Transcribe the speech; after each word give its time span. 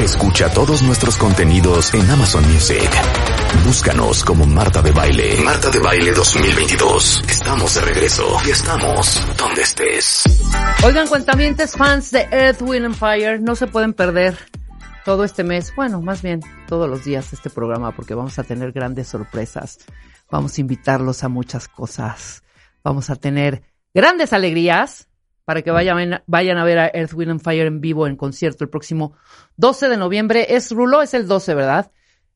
Escucha 0.00 0.52
todos 0.52 0.82
nuestros 0.82 1.16
contenidos 1.16 1.94
en 1.94 2.10
Amazon 2.10 2.44
Music. 2.52 2.90
Búscanos 3.64 4.24
como 4.24 4.46
Marta 4.46 4.82
de 4.82 4.90
Baile. 4.90 5.40
Marta 5.44 5.70
de 5.70 5.78
Baile 5.78 6.12
2022. 6.12 7.22
Estamos 7.28 7.74
de 7.74 7.80
regreso 7.80 8.36
y 8.46 8.50
estamos 8.50 9.20
donde 9.38 9.62
estés. 9.62 10.24
Oigan, 10.84 11.06
cuentamientos 11.06 11.72
fans 11.72 12.10
de 12.10 12.26
Earth, 12.32 12.62
Wind 12.62 12.84
and 12.84 12.94
Fire, 12.96 13.40
no 13.40 13.54
se 13.54 13.66
pueden 13.66 13.92
perder 13.92 14.36
todo 15.04 15.22
este 15.22 15.44
mes, 15.44 15.72
bueno, 15.76 16.00
más 16.00 16.22
bien 16.22 16.40
todos 16.66 16.88
los 16.88 17.04
días 17.04 17.32
este 17.32 17.50
programa 17.50 17.92
porque 17.92 18.14
vamos 18.14 18.38
a 18.38 18.44
tener 18.44 18.72
grandes 18.72 19.08
sorpresas. 19.08 19.78
Vamos 20.30 20.58
a 20.58 20.60
invitarlos 20.62 21.22
a 21.22 21.28
muchas 21.28 21.68
cosas. 21.68 22.42
Vamos 22.82 23.08
a 23.10 23.16
tener 23.16 23.62
grandes 23.92 24.32
alegrías 24.32 25.08
para 25.44 25.62
que 25.62 25.70
vayan, 25.70 26.22
vayan 26.26 26.58
a 26.58 26.64
ver 26.64 26.78
a 26.78 26.90
Earth, 26.92 27.12
Wind 27.14 27.30
and 27.30 27.42
Fire 27.42 27.66
en 27.66 27.80
vivo 27.80 28.06
en 28.06 28.16
concierto 28.16 28.64
el 28.64 28.70
próximo 28.70 29.16
12 29.56 29.88
de 29.88 29.96
noviembre. 29.96 30.46
Es 30.50 30.70
Rulo, 30.70 31.02
es 31.02 31.14
el 31.14 31.26
12, 31.26 31.54
¿verdad? 31.54 31.90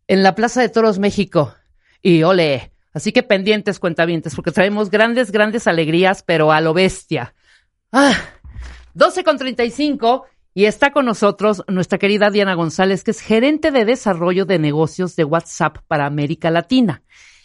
En 0.06 0.22
la 0.22 0.34
Plaza 0.34 0.60
de 0.60 0.68
Toros, 0.68 0.98
México. 0.98 1.54
Y 2.02 2.22
ole. 2.22 2.72
Así 2.92 3.12
que 3.12 3.22
pendientes, 3.22 3.78
cuentavientes, 3.78 4.34
porque 4.34 4.50
traemos 4.50 4.90
grandes, 4.90 5.30
grandes 5.30 5.66
alegrías, 5.66 6.22
pero 6.22 6.52
a 6.52 6.60
lo 6.60 6.74
bestia. 6.74 7.34
Ah, 7.92 8.16
12 8.94 9.24
con 9.24 9.38
35 9.38 10.26
y 10.54 10.64
está 10.64 10.90
con 10.90 11.04
nosotros 11.04 11.62
nuestra 11.68 11.98
querida 11.98 12.30
Diana 12.30 12.54
González, 12.54 13.04
que 13.04 13.12
es 13.12 13.20
gerente 13.20 13.70
de 13.70 13.84
desarrollo 13.84 14.44
de 14.44 14.58
negocios 14.58 15.14
de 15.14 15.24
WhatsApp 15.24 15.78
para 15.86 16.06
América 16.06 16.50
Latina. 16.50 17.02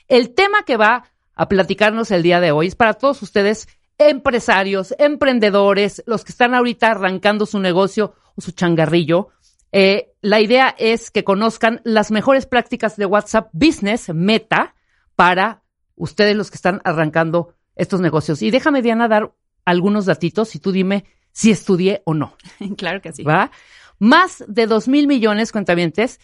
El 0.08 0.34
tema 0.34 0.64
que 0.64 0.78
va 0.78 1.06
a 1.36 1.48
platicarnos 1.48 2.12
el 2.12 2.24
día 2.24 2.40
de 2.40 2.52
hoy 2.52 2.68
es 2.68 2.76
para 2.76 2.96
todos 2.96 3.22
ustedes 3.22 3.68
empresarios, 4.10 4.94
emprendedores, 4.98 6.04
los 6.06 6.24
que 6.24 6.32
están 6.32 6.54
ahorita 6.54 6.92
arrancando 6.92 7.46
su 7.46 7.60
negocio 7.60 8.16
o 8.36 8.42
su 8.42 8.52
changarrillo. 8.52 9.30
Eh, 9.72 10.14
la 10.22 10.40
idea 10.40 10.76
es 10.78 11.12
que 11.12 11.24
conozcan 11.24 11.82
las 11.84 12.12
mejores 12.12 12.46
prácticas 12.46 12.96
de 12.96 13.06
WhatsApp 13.06 13.50
Business 13.54 14.10
Meta 14.14 14.76
para 15.16 15.64
ustedes 15.96 16.36
los 16.36 16.52
que 16.52 16.56
están 16.56 16.82
arrancando 16.84 17.56
estos 17.76 18.02
negocios. 18.02 18.42
Y 18.42 18.52
déjame, 18.52 18.82
Diana, 18.82 19.08
dar 19.08 19.34
algunos 19.66 20.06
datitos 20.06 20.56
y 20.56 20.60
tú 20.60 20.72
dime 20.72 21.06
si 21.32 21.52
estudié 21.52 22.02
o 22.06 22.14
no. 22.14 22.36
Claro 22.78 23.02
que 23.02 23.14
sí. 23.14 23.24
¿Va? 23.24 23.52
Más 24.00 24.44
de 24.48 24.68
dos 24.68 24.88
mil 24.88 25.08
millones, 25.08 25.52
cuentavientes, 25.52 26.20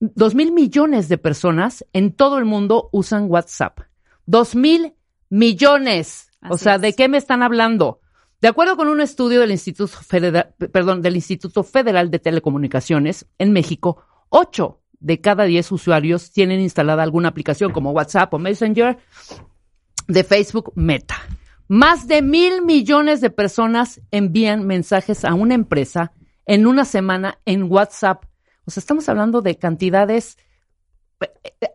dos 0.00 0.34
mil 0.34 0.52
millones 0.52 1.08
de 1.08 1.18
personas 1.18 1.84
en 1.92 2.12
todo 2.12 2.38
el 2.38 2.44
mundo 2.44 2.88
usan 2.92 3.30
WhatsApp. 3.30 3.80
Dos 4.26 4.54
mil 4.54 4.94
millones. 5.28 6.29
O 6.48 6.56
sea, 6.56 6.78
¿de 6.78 6.94
qué 6.94 7.08
me 7.08 7.18
están 7.18 7.42
hablando? 7.42 8.00
De 8.40 8.48
acuerdo 8.48 8.76
con 8.76 8.88
un 8.88 9.00
estudio 9.00 9.40
del 9.40 9.50
Instituto 9.50 9.88
Federal, 9.88 10.54
perdón, 10.72 11.02
del 11.02 11.16
Instituto 11.16 11.62
Federal 11.62 12.10
de 12.10 12.18
Telecomunicaciones 12.18 13.26
en 13.38 13.52
México, 13.52 14.02
ocho 14.30 14.80
de 14.98 15.20
cada 15.20 15.44
diez 15.44 15.70
usuarios 15.72 16.30
tienen 16.30 16.60
instalada 16.60 17.02
alguna 17.02 17.28
aplicación 17.28 17.72
como 17.72 17.90
WhatsApp 17.90 18.32
o 18.32 18.38
Messenger 18.38 18.98
de 20.08 20.24
Facebook 20.24 20.72
Meta. 20.74 21.16
Más 21.68 22.08
de 22.08 22.22
mil 22.22 22.62
millones 22.62 23.20
de 23.20 23.30
personas 23.30 24.00
envían 24.10 24.66
mensajes 24.66 25.24
a 25.24 25.34
una 25.34 25.54
empresa 25.54 26.12
en 26.46 26.66
una 26.66 26.84
semana 26.84 27.38
en 27.44 27.70
WhatsApp. 27.70 28.24
O 28.64 28.70
sea, 28.70 28.80
estamos 28.80 29.08
hablando 29.08 29.40
de 29.40 29.56
cantidades 29.56 30.36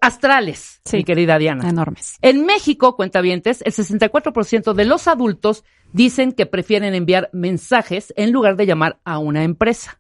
astrales, 0.02 0.82
sí, 0.86 0.98
mi 0.98 1.04
querida 1.04 1.38
Diana. 1.38 1.70
Enormes. 1.70 2.18
En 2.22 2.46
México, 2.46 2.96
cuentavientes, 2.96 3.62
el 3.66 3.74
64% 3.74 4.74
de 4.74 4.86
los 4.86 5.08
adultos 5.08 5.64
dicen 5.94 6.32
que 6.32 6.46
prefieren 6.46 6.94
enviar 6.94 7.30
mensajes 7.34 8.14
en 8.18 8.32
lugar 8.32 8.56
de 8.56 8.66
llamar 8.66 9.00
a 9.04 9.20
una 9.20 9.44
empresa. 9.44 10.00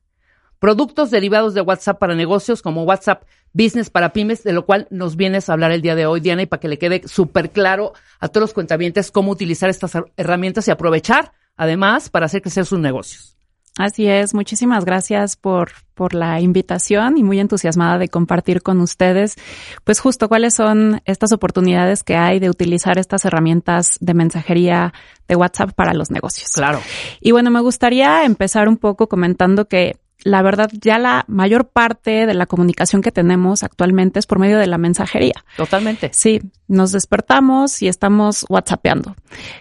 Productos 0.59 1.11
derivados 1.11 1.53
de 1.53 1.61
WhatsApp 1.61 2.00
para 2.00 2.16
negocios 2.16 2.61
como 2.61 2.83
WhatsApp 2.83 3.23
Business 3.53 3.89
para 3.89 4.13
pymes, 4.13 4.44
de 4.44 4.51
lo 4.51 4.66
cual 4.66 4.88
nos 4.89 5.16
vienes 5.16 5.50
a 5.50 5.53
hablar 5.53 5.72
el 5.72 5.81
día 5.81 5.95
de 5.95 6.06
hoy, 6.06 6.19
Diana, 6.19 6.41
y 6.41 6.45
para 6.45 6.59
que 6.59 6.67
le 6.67 6.77
quede 6.77 7.07
súper 7.07 7.51
claro 7.51 7.94
a 8.19 8.27
todos 8.27 8.41
los 8.41 8.53
cuentavientes 8.53 9.12
cómo 9.12 9.31
utilizar 9.31 9.69
estas 9.69 9.94
herramientas 10.17 10.67
y 10.67 10.72
aprovechar, 10.72 11.31
además, 11.56 12.09
para 12.09 12.25
hacer 12.25 12.41
crecer 12.41 12.66
sus 12.66 12.79
negocios. 12.79 13.34
Así 13.78 14.08
es, 14.08 14.34
muchísimas 14.34 14.86
gracias 14.86 15.36
por, 15.36 15.72
por 15.96 16.13
la 16.13 16.40
invitación 16.40 17.18
y 17.18 17.24
muy 17.24 17.41
entusiasmada 17.41 17.97
de 17.97 18.08
compartir 18.08 18.62
con 18.62 18.80
ustedes, 18.80 19.36
pues 19.84 20.00
justo 20.00 20.30
cuáles 20.30 20.56
son 20.56 21.02
estas 21.03 21.34
oportunidades 21.34 22.03
que 22.03 22.16
hay 22.16 22.40
de 22.40 22.50
utilizar 22.50 22.97
estas 22.97 23.25
herramientas 23.25 23.97
de 24.00 24.13
mensajería 24.13 24.94
de 25.28 25.36
WhatsApp 25.36 25.74
para 25.74 25.94
los 25.94 26.09
negocios. 26.09 26.52
Claro. 26.53 26.81
Y 27.19 27.31
bueno, 27.31 27.52
me 27.52 27.59
gustaría 27.59 28.24
empezar 28.24 28.69
un 28.69 28.78
poco 28.78 29.09
comentando 29.09 29.68
que 29.68 29.97
la 30.24 30.42
verdad 30.42 30.69
ya 30.74 30.97
la 30.97 31.25
mayor 31.28 31.68
parte 31.68 32.25
de 32.25 32.34
la 32.34 32.47
comunicación 32.47 33.02
que 33.02 33.12
tenemos 33.12 33.62
actualmente 33.63 34.19
es 34.19 34.25
por 34.25 34.40
medio 34.40 34.57
de 34.57 34.68
la 34.68 34.78
mensajería. 34.78 35.44
Totalmente. 35.57 36.09
Sí, 36.13 36.42
nos 36.68 36.92
despertamos 36.92 37.81
y 37.81 37.88
estamos 37.88 38.46
WhatsAppeando, 38.50 39.16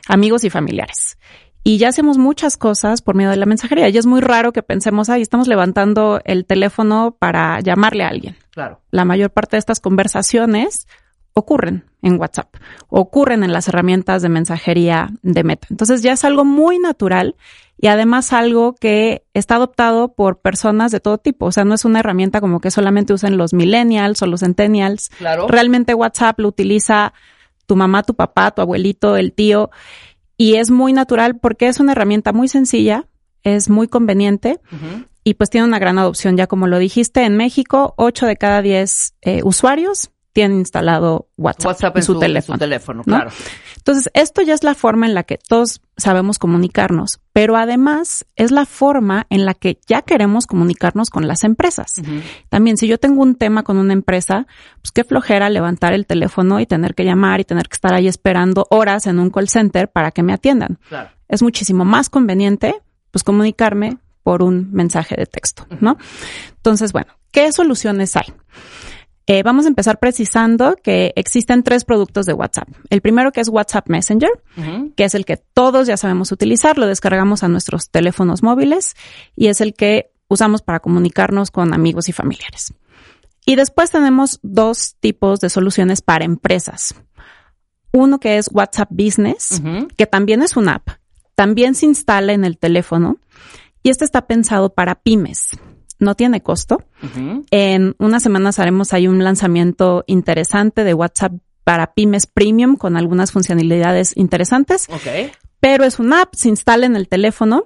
amigos 0.09 0.45
y 0.45 0.51
familiares. 0.51 1.19
Y 1.67 1.79
ya 1.79 1.89
hacemos 1.89 2.19
muchas 2.19 2.59
cosas 2.59 3.01
por 3.01 3.15
medio 3.15 3.31
de 3.31 3.37
la 3.37 3.47
mensajería. 3.47 3.89
Y 3.89 3.97
es 3.97 4.05
muy 4.05 4.21
raro 4.21 4.53
que 4.53 4.63
pensemos, 4.63 5.09
ahí 5.09 5.23
estamos 5.23 5.49
levantando 5.49 6.21
el 6.25 6.45
teléfono 6.45 7.17
para 7.19 7.59
llamarle 7.61 8.05
a 8.05 8.09
alguien. 8.09 8.37
Claro. 8.51 8.81
La 8.91 9.07
mayor 9.07 9.31
parte 9.31 9.57
de 9.57 9.61
estas 9.61 9.81
conversaciones 9.81 10.87
ocurren 11.33 11.85
en 12.03 12.21
WhatsApp, 12.21 12.55
ocurren 12.89 13.43
en 13.43 13.53
las 13.53 13.67
herramientas 13.69 14.23
de 14.23 14.29
mensajería 14.29 15.09
de 15.23 15.43
Meta. 15.43 15.67
Entonces 15.71 16.03
ya 16.03 16.13
es 16.13 16.25
algo 16.25 16.45
muy 16.45 16.79
natural 16.79 17.35
y 17.77 17.89
además 17.89 18.33
algo 18.33 18.75
que 18.75 19.25
está 19.35 19.57
adoptado 19.57 20.15
por 20.15 20.41
personas 20.41 20.93
de 20.93 21.01
todo 21.01 21.19
tipo. 21.19 21.47
O 21.47 21.53
sea, 21.53 21.65
no 21.65 21.75
es 21.75 21.85
una 21.85 22.01
herramienta 22.01 22.41
como 22.41 22.61
que 22.61 22.71
solamente 22.71 23.15
usen 23.15 23.37
los 23.37 23.53
millennials 23.53 24.23
o 24.23 24.27
los 24.27 24.41
centennials. 24.41 25.09
Claro. 25.19 25.49
Realmente 25.49 25.95
WhatsApp 25.95 26.39
lo 26.39 26.49
utiliza 26.49 27.15
tu 27.67 27.75
mamá, 27.75 28.03
tu 28.03 28.15
papá, 28.15 28.53
tu 28.53 28.63
abuelito, 28.63 29.17
el 29.17 29.33
tío 29.33 29.71
y 30.37 30.57
es 30.57 30.71
muy 30.71 30.93
natural 30.93 31.39
porque 31.39 31.69
es 31.69 31.81
una 31.81 31.93
herramienta 31.93 32.33
muy 32.33 32.49
sencilla, 32.49 33.09
es 33.43 33.69
muy 33.69 33.89
conveniente 33.89 34.61
y 35.23 35.35
pues 35.35 35.51
tiene 35.51 35.67
una 35.67 35.79
gran 35.79 35.99
adopción. 35.99 36.37
Ya 36.37 36.47
como 36.47 36.67
lo 36.67 36.79
dijiste, 36.79 37.25
en 37.25 37.37
México, 37.37 37.95
8 37.97 38.27
de 38.27 38.37
cada 38.37 38.63
10 38.63 39.15
eh, 39.23 39.41
usuarios 39.45 40.11
tienen 40.35 40.59
instalado 40.59 41.29
WhatsApp, 41.39 41.97
en, 41.97 42.03
su, 42.03 42.19
teléfono. 42.19 42.59
teléfono 42.59 43.05
claro. 43.05 43.31
Entonces, 43.77 44.11
esto 44.15 44.43
ya 44.43 44.53
es 44.53 44.65
la 44.65 44.75
forma 44.75 45.07
en 45.07 45.15
la 45.15 45.23
que 45.23 45.39
todos 45.39 45.81
sabemos 45.97 46.41
comunicarnos, 46.41 47.21
pero 47.33 47.57
además 47.57 48.27
es 48.35 48.51
la 48.51 48.67
forma 48.67 49.27
en 49.31 49.47
la 49.47 49.55
que 49.55 49.79
ya 49.87 50.03
queremos 50.03 50.47
comunicarnos 50.47 51.09
con 51.09 51.29
las 51.29 51.45
empresas. 51.45 52.03
También, 52.49 52.77
si 52.77 52.89
yo 52.89 52.99
tengo 52.99 53.23
un 53.23 53.37
tema 53.37 53.63
con 53.63 53.79
una 53.79 53.93
empresa, 53.93 54.49
pues 54.83 54.91
qué 54.91 55.05
flojera 55.05 55.49
levantar 55.51 55.93
el 55.93 56.05
teléfono 56.05 56.59
y 56.59 56.67
tener 56.67 56.97
que 56.97 57.05
llamar 57.05 57.41
y 57.41 57.45
tener 57.45 57.69
que 57.69 57.75
estar 57.75 57.95
ahí 57.95 58.09
esperando 58.09 58.67
horas 58.71 59.07
en 59.07 59.21
un 59.21 59.31
call 59.31 59.49
center 59.49 59.89
para 59.89 60.11
que 60.11 60.25
me 60.25 60.33
atiendan. 60.33 60.81
Claro. 60.89 61.11
Es 61.29 61.43
muchísimo 61.43 61.85
más 61.85 62.11
conveniente, 62.11 62.75
pues, 63.13 63.23
comunicarme 63.23 63.99
por 64.25 64.43
un 64.43 64.73
mensaje 64.73 65.15
de 65.15 65.27
texto, 65.27 65.67
¿no? 65.81 65.97
Entonces, 66.57 66.93
bueno, 66.93 67.13
¿qué 67.31 67.53
soluciones 67.53 68.17
hay? 68.17 68.33
Eh, 69.27 69.43
vamos 69.43 69.65
a 69.65 69.69
empezar 69.69 69.99
precisando 69.99 70.77
que 70.83 71.15
existen 71.17 71.63
tres 71.63 71.85
productos 71.85 72.27
de 72.27 72.35
WhatsApp. 72.35 72.69
El 72.91 73.01
primero 73.01 73.33
que 73.33 73.41
es 73.41 73.49
WhatsApp 73.49 73.89
Messenger, 73.89 74.31
que 74.97 75.05
es 75.05 75.15
el 75.15 75.25
que 75.25 75.39
todos 75.39 75.87
ya 75.87 75.97
sabemos 75.97 76.31
utilizar, 76.31 76.77
lo 76.77 76.87
descargamos 76.87 77.43
a 77.43 77.49
nuestros 77.49 77.89
teléfonos 77.89 78.43
móviles 78.43 78.95
y 79.35 79.47
es 79.47 79.63
el 79.63 79.73
que 79.73 80.11
usamos 80.29 80.61
para 80.61 80.81
comunicarnos 80.81 81.51
con 81.51 81.73
amigos 81.73 82.09
y 82.11 82.13
familiares. 82.13 82.75
Y 83.47 83.57
después 83.57 83.91
tenemos 83.91 84.41
dos 84.43 84.97
tipos 85.01 85.41
de 85.41 85.49
soluciones 85.49 86.03
para 86.03 86.25
empresas. 86.25 86.95
Uno 87.93 88.19
que 88.19 88.37
es 88.37 88.51
WhatsApp 88.53 88.89
Business, 88.91 89.63
que 89.97 90.07
también 90.07 90.43
es 90.43 90.57
una 90.57 90.77
app, 90.77 90.89
también 91.35 91.75
se 91.75 91.87
instala 91.87 92.33
en 92.33 92.45
el 92.45 92.59
teléfono 92.59 93.19
y 93.83 93.91
este 93.91 94.05
está 94.05 94.27
pensado 94.27 94.75
para 94.75 94.97
pymes 94.97 95.51
no 95.99 96.15
tiene 96.15 96.43
costo. 96.43 96.83
En 97.51 97.95
unas 97.99 98.23
semanas 98.23 98.59
haremos 98.59 98.93
ahí 98.93 99.07
un 99.07 99.23
lanzamiento 99.23 100.05
interesante 100.07 100.85
de 100.85 100.95
WhatsApp 100.95 101.33
para 101.65 101.95
pymes 101.95 102.27
premium 102.27 102.77
con 102.77 102.97
algunas 102.97 103.33
funcionalidades 103.33 104.17
interesantes. 104.17 104.89
Ok. 104.91 105.33
Pero 105.61 105.85
es 105.85 105.99
una 105.99 106.23
app, 106.23 106.35
se 106.35 106.49
instala 106.49 106.87
en 106.87 106.97
el 106.97 107.09
teléfono 107.09 107.65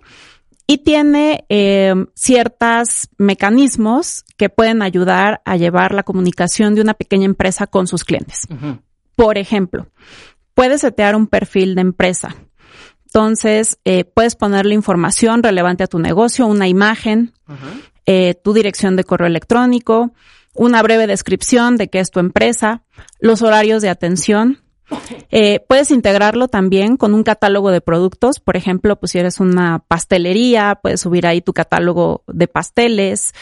y 0.67 0.79
tiene 0.79 1.45
eh, 1.49 1.95
ciertos 2.15 3.09
mecanismos 3.17 4.25
que 4.37 4.51
pueden 4.51 4.83
ayudar 4.83 5.41
a 5.45 5.57
llevar 5.57 5.95
la 5.95 6.03
comunicación 6.03 6.75
de 6.75 6.83
una 6.83 6.95
pequeña 6.95 7.25
empresa 7.25 7.67
con 7.67 7.87
sus 7.87 8.05
clientes. 8.05 8.47
Por 9.17 9.39
ejemplo, 9.39 9.89
puedes 10.55 10.83
setear 10.83 11.17
un 11.17 11.27
perfil 11.27 11.75
de 11.75 11.81
empresa. 11.81 12.37
Entonces, 13.07 13.79
eh, 13.85 14.05
puedes 14.05 14.37
ponerle 14.37 14.75
información 14.75 15.43
relevante 15.43 15.83
a 15.83 15.87
tu 15.87 15.99
negocio, 15.99 16.47
una 16.47 16.69
imagen, 16.69 17.33
eh, 18.10 18.34
tu 18.43 18.55
dirección 18.55 18.96
de 18.96 19.05
correo 19.05 19.26
electrónico, 19.26 20.12
una 20.55 20.82
breve 20.82 21.06
descripción 21.06 21.76
de 21.76 21.88
qué 21.88 22.00
es 22.00 22.10
tu 22.10 22.20
empresa, 22.20 22.82
los 23.20 23.43
horarios 23.43 23.82
de 23.82 23.90
atención, 23.90 24.62
eh, 25.31 25.60
puedes 25.69 25.90
integrarlo 25.90 26.49
también 26.49 26.96
con 26.96 27.12
un 27.12 27.22
catálogo 27.22 27.70
de 27.70 27.82
productos. 27.82 28.40
Por 28.40 28.56
ejemplo, 28.56 28.99
pues 28.99 29.12
si 29.12 29.19
eres 29.19 29.40
una 29.40 29.81
pastelería, 29.81 30.78
puedes 30.82 31.02
subir 31.02 31.26
ahí 31.26 31.43
tu 31.43 31.52
catálogo 31.52 32.25
de 32.26 32.49
pasteles. 32.49 33.34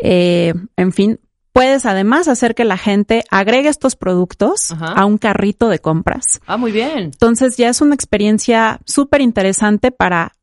Eh, 0.00 0.54
en 0.78 0.92
fin, 0.92 1.20
puedes 1.52 1.84
además 1.84 2.26
hacer 2.26 2.54
que 2.54 2.64
la 2.64 2.78
gente 2.78 3.22
agregue 3.30 3.68
estos 3.68 3.96
productos 3.96 4.72
a 4.80 5.04
un 5.04 5.18
carrito 5.18 5.68
de 5.68 5.78
compras. 5.78 6.40
Ah, 6.46 6.56
muy 6.56 6.72
bien. 6.72 6.98
Entonces 6.98 7.58
ya 7.58 7.68
es 7.68 7.82
una 7.82 7.94
experiencia 7.94 8.80
súper 8.86 9.20
interesante 9.20 9.90
para 9.90 10.35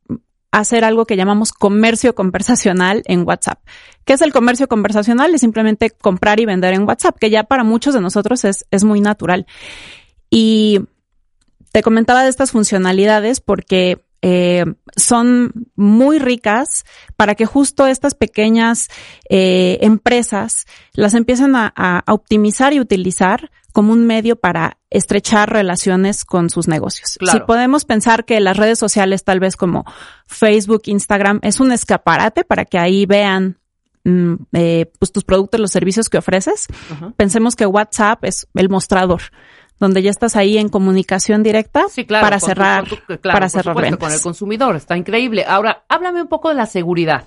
hacer 0.60 0.84
algo 0.84 1.04
que 1.04 1.16
llamamos 1.16 1.52
comercio 1.52 2.14
conversacional 2.14 3.02
en 3.06 3.26
WhatsApp. 3.26 3.60
¿Qué 4.04 4.12
es 4.12 4.20
el 4.20 4.32
comercio 4.32 4.68
conversacional? 4.68 5.34
Es 5.34 5.40
simplemente 5.40 5.90
comprar 5.90 6.40
y 6.40 6.46
vender 6.46 6.74
en 6.74 6.86
WhatsApp, 6.86 7.18
que 7.18 7.30
ya 7.30 7.44
para 7.44 7.64
muchos 7.64 7.94
de 7.94 8.00
nosotros 8.00 8.44
es, 8.44 8.64
es 8.70 8.84
muy 8.84 9.00
natural. 9.00 9.46
Y 10.30 10.80
te 11.72 11.82
comentaba 11.82 12.22
de 12.22 12.28
estas 12.28 12.52
funcionalidades 12.52 13.40
porque 13.40 14.04
eh, 14.26 14.64
son 14.96 15.52
muy 15.76 16.18
ricas 16.18 16.86
para 17.14 17.34
que 17.34 17.44
justo 17.44 17.86
estas 17.86 18.14
pequeñas 18.14 18.88
eh, 19.28 19.76
empresas 19.82 20.64
las 20.94 21.12
empiecen 21.12 21.54
a, 21.56 22.02
optimizar 22.06 22.72
y 22.72 22.80
utilizar 22.80 23.50
como 23.72 23.92
un 23.92 24.06
medio 24.06 24.36
para 24.36 24.78
estrechar 24.94 25.50
relaciones 25.50 26.24
con 26.24 26.50
sus 26.50 26.68
negocios. 26.68 27.18
Si 27.20 27.40
podemos 27.40 27.84
pensar 27.84 28.24
que 28.24 28.38
las 28.40 28.56
redes 28.56 28.78
sociales, 28.78 29.24
tal 29.24 29.40
vez 29.40 29.56
como 29.56 29.84
Facebook, 30.26 30.82
Instagram, 30.86 31.40
es 31.42 31.58
un 31.58 31.72
escaparate 31.72 32.44
para 32.44 32.64
que 32.64 32.78
ahí 32.78 33.04
vean 33.04 33.58
mm, 34.04 34.34
eh, 34.52 34.92
pues 34.98 35.10
tus 35.10 35.24
productos, 35.24 35.60
los 35.60 35.72
servicios 35.72 36.08
que 36.08 36.18
ofreces, 36.18 36.68
pensemos 37.16 37.56
que 37.56 37.66
WhatsApp 37.66 38.24
es 38.24 38.46
el 38.54 38.68
mostrador 38.68 39.22
donde 39.80 40.02
ya 40.02 40.10
estás 40.10 40.36
ahí 40.36 40.56
en 40.56 40.68
comunicación 40.68 41.42
directa 41.42 41.86
para 42.08 42.38
cerrar, 42.38 42.84
para 43.20 43.48
cerrar 43.48 43.74
con 43.74 44.12
el 44.12 44.20
consumidor. 44.22 44.76
Está 44.76 44.96
increíble. 44.96 45.44
Ahora, 45.46 45.84
háblame 45.88 46.22
un 46.22 46.28
poco 46.28 46.48
de 46.48 46.54
la 46.54 46.66
seguridad, 46.66 47.26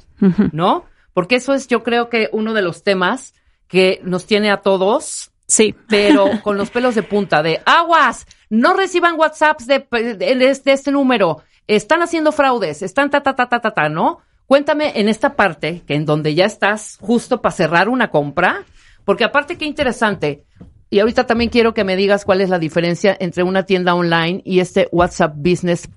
¿no? 0.54 0.86
Porque 1.14 1.36
eso 1.36 1.54
es, 1.54 1.68
yo 1.68 1.84
creo 1.84 2.10
que 2.10 2.30
uno 2.31 2.54
de 2.54 2.62
los 2.62 2.84
temas 2.84 3.34
que 3.68 4.00
nos 4.04 4.25
tiene 4.25 4.52
a 4.52 4.62
todos. 4.62 5.31
Sí. 5.47 5.75
Pero 5.88 6.29
con 6.44 6.57
los 6.57 6.69
pelos 6.69 6.95
de 6.95 7.03
punta 7.03 7.41
de 7.41 7.61
aguas, 7.65 8.25
no 8.49 8.73
reciban 8.73 9.19
WhatsApps 9.19 9.67
de, 9.67 9.85
de, 9.89 10.49
este 10.65 10.91
número, 10.91 11.44
están 11.67 12.01
haciendo 12.01 12.31
fraudes, 12.31 12.81
están 12.81 13.09
ta, 13.09 13.21
ta, 13.21 13.35
ta, 13.35 13.47
ta, 13.49 13.59
ta, 13.59 13.71
ta, 13.71 13.89
¿no? 13.89 14.19
Cuéntame 14.45 14.94
en 14.99 15.09
esta 15.09 15.35
parte, 15.35 15.83
que 15.85 15.95
en 15.95 16.05
donde 16.05 16.33
ya 16.33 16.45
estás 16.45 16.97
justo 17.01 17.41
para 17.41 17.53
cerrar 17.53 17.89
una 17.89 18.09
compra, 18.09 18.63
porque 19.03 19.25
aparte 19.25 19.57
qué 19.57 19.65
interesante, 19.65 20.45
y 20.89 20.99
ahorita 20.99 21.25
también 21.25 21.49
quiero 21.49 21.73
que 21.73 21.83
me 21.83 21.97
digas 21.97 22.23
cuál 22.23 22.39
es 22.39 22.49
la 22.49 22.59
diferencia 22.59 23.15
entre 23.19 23.44
una 23.44 23.63
tienda 23.63 23.94
online 23.94 24.41
y 24.45 24.61
este 24.61 24.88
WhatsApp 24.94 25.33
Business 25.35 25.89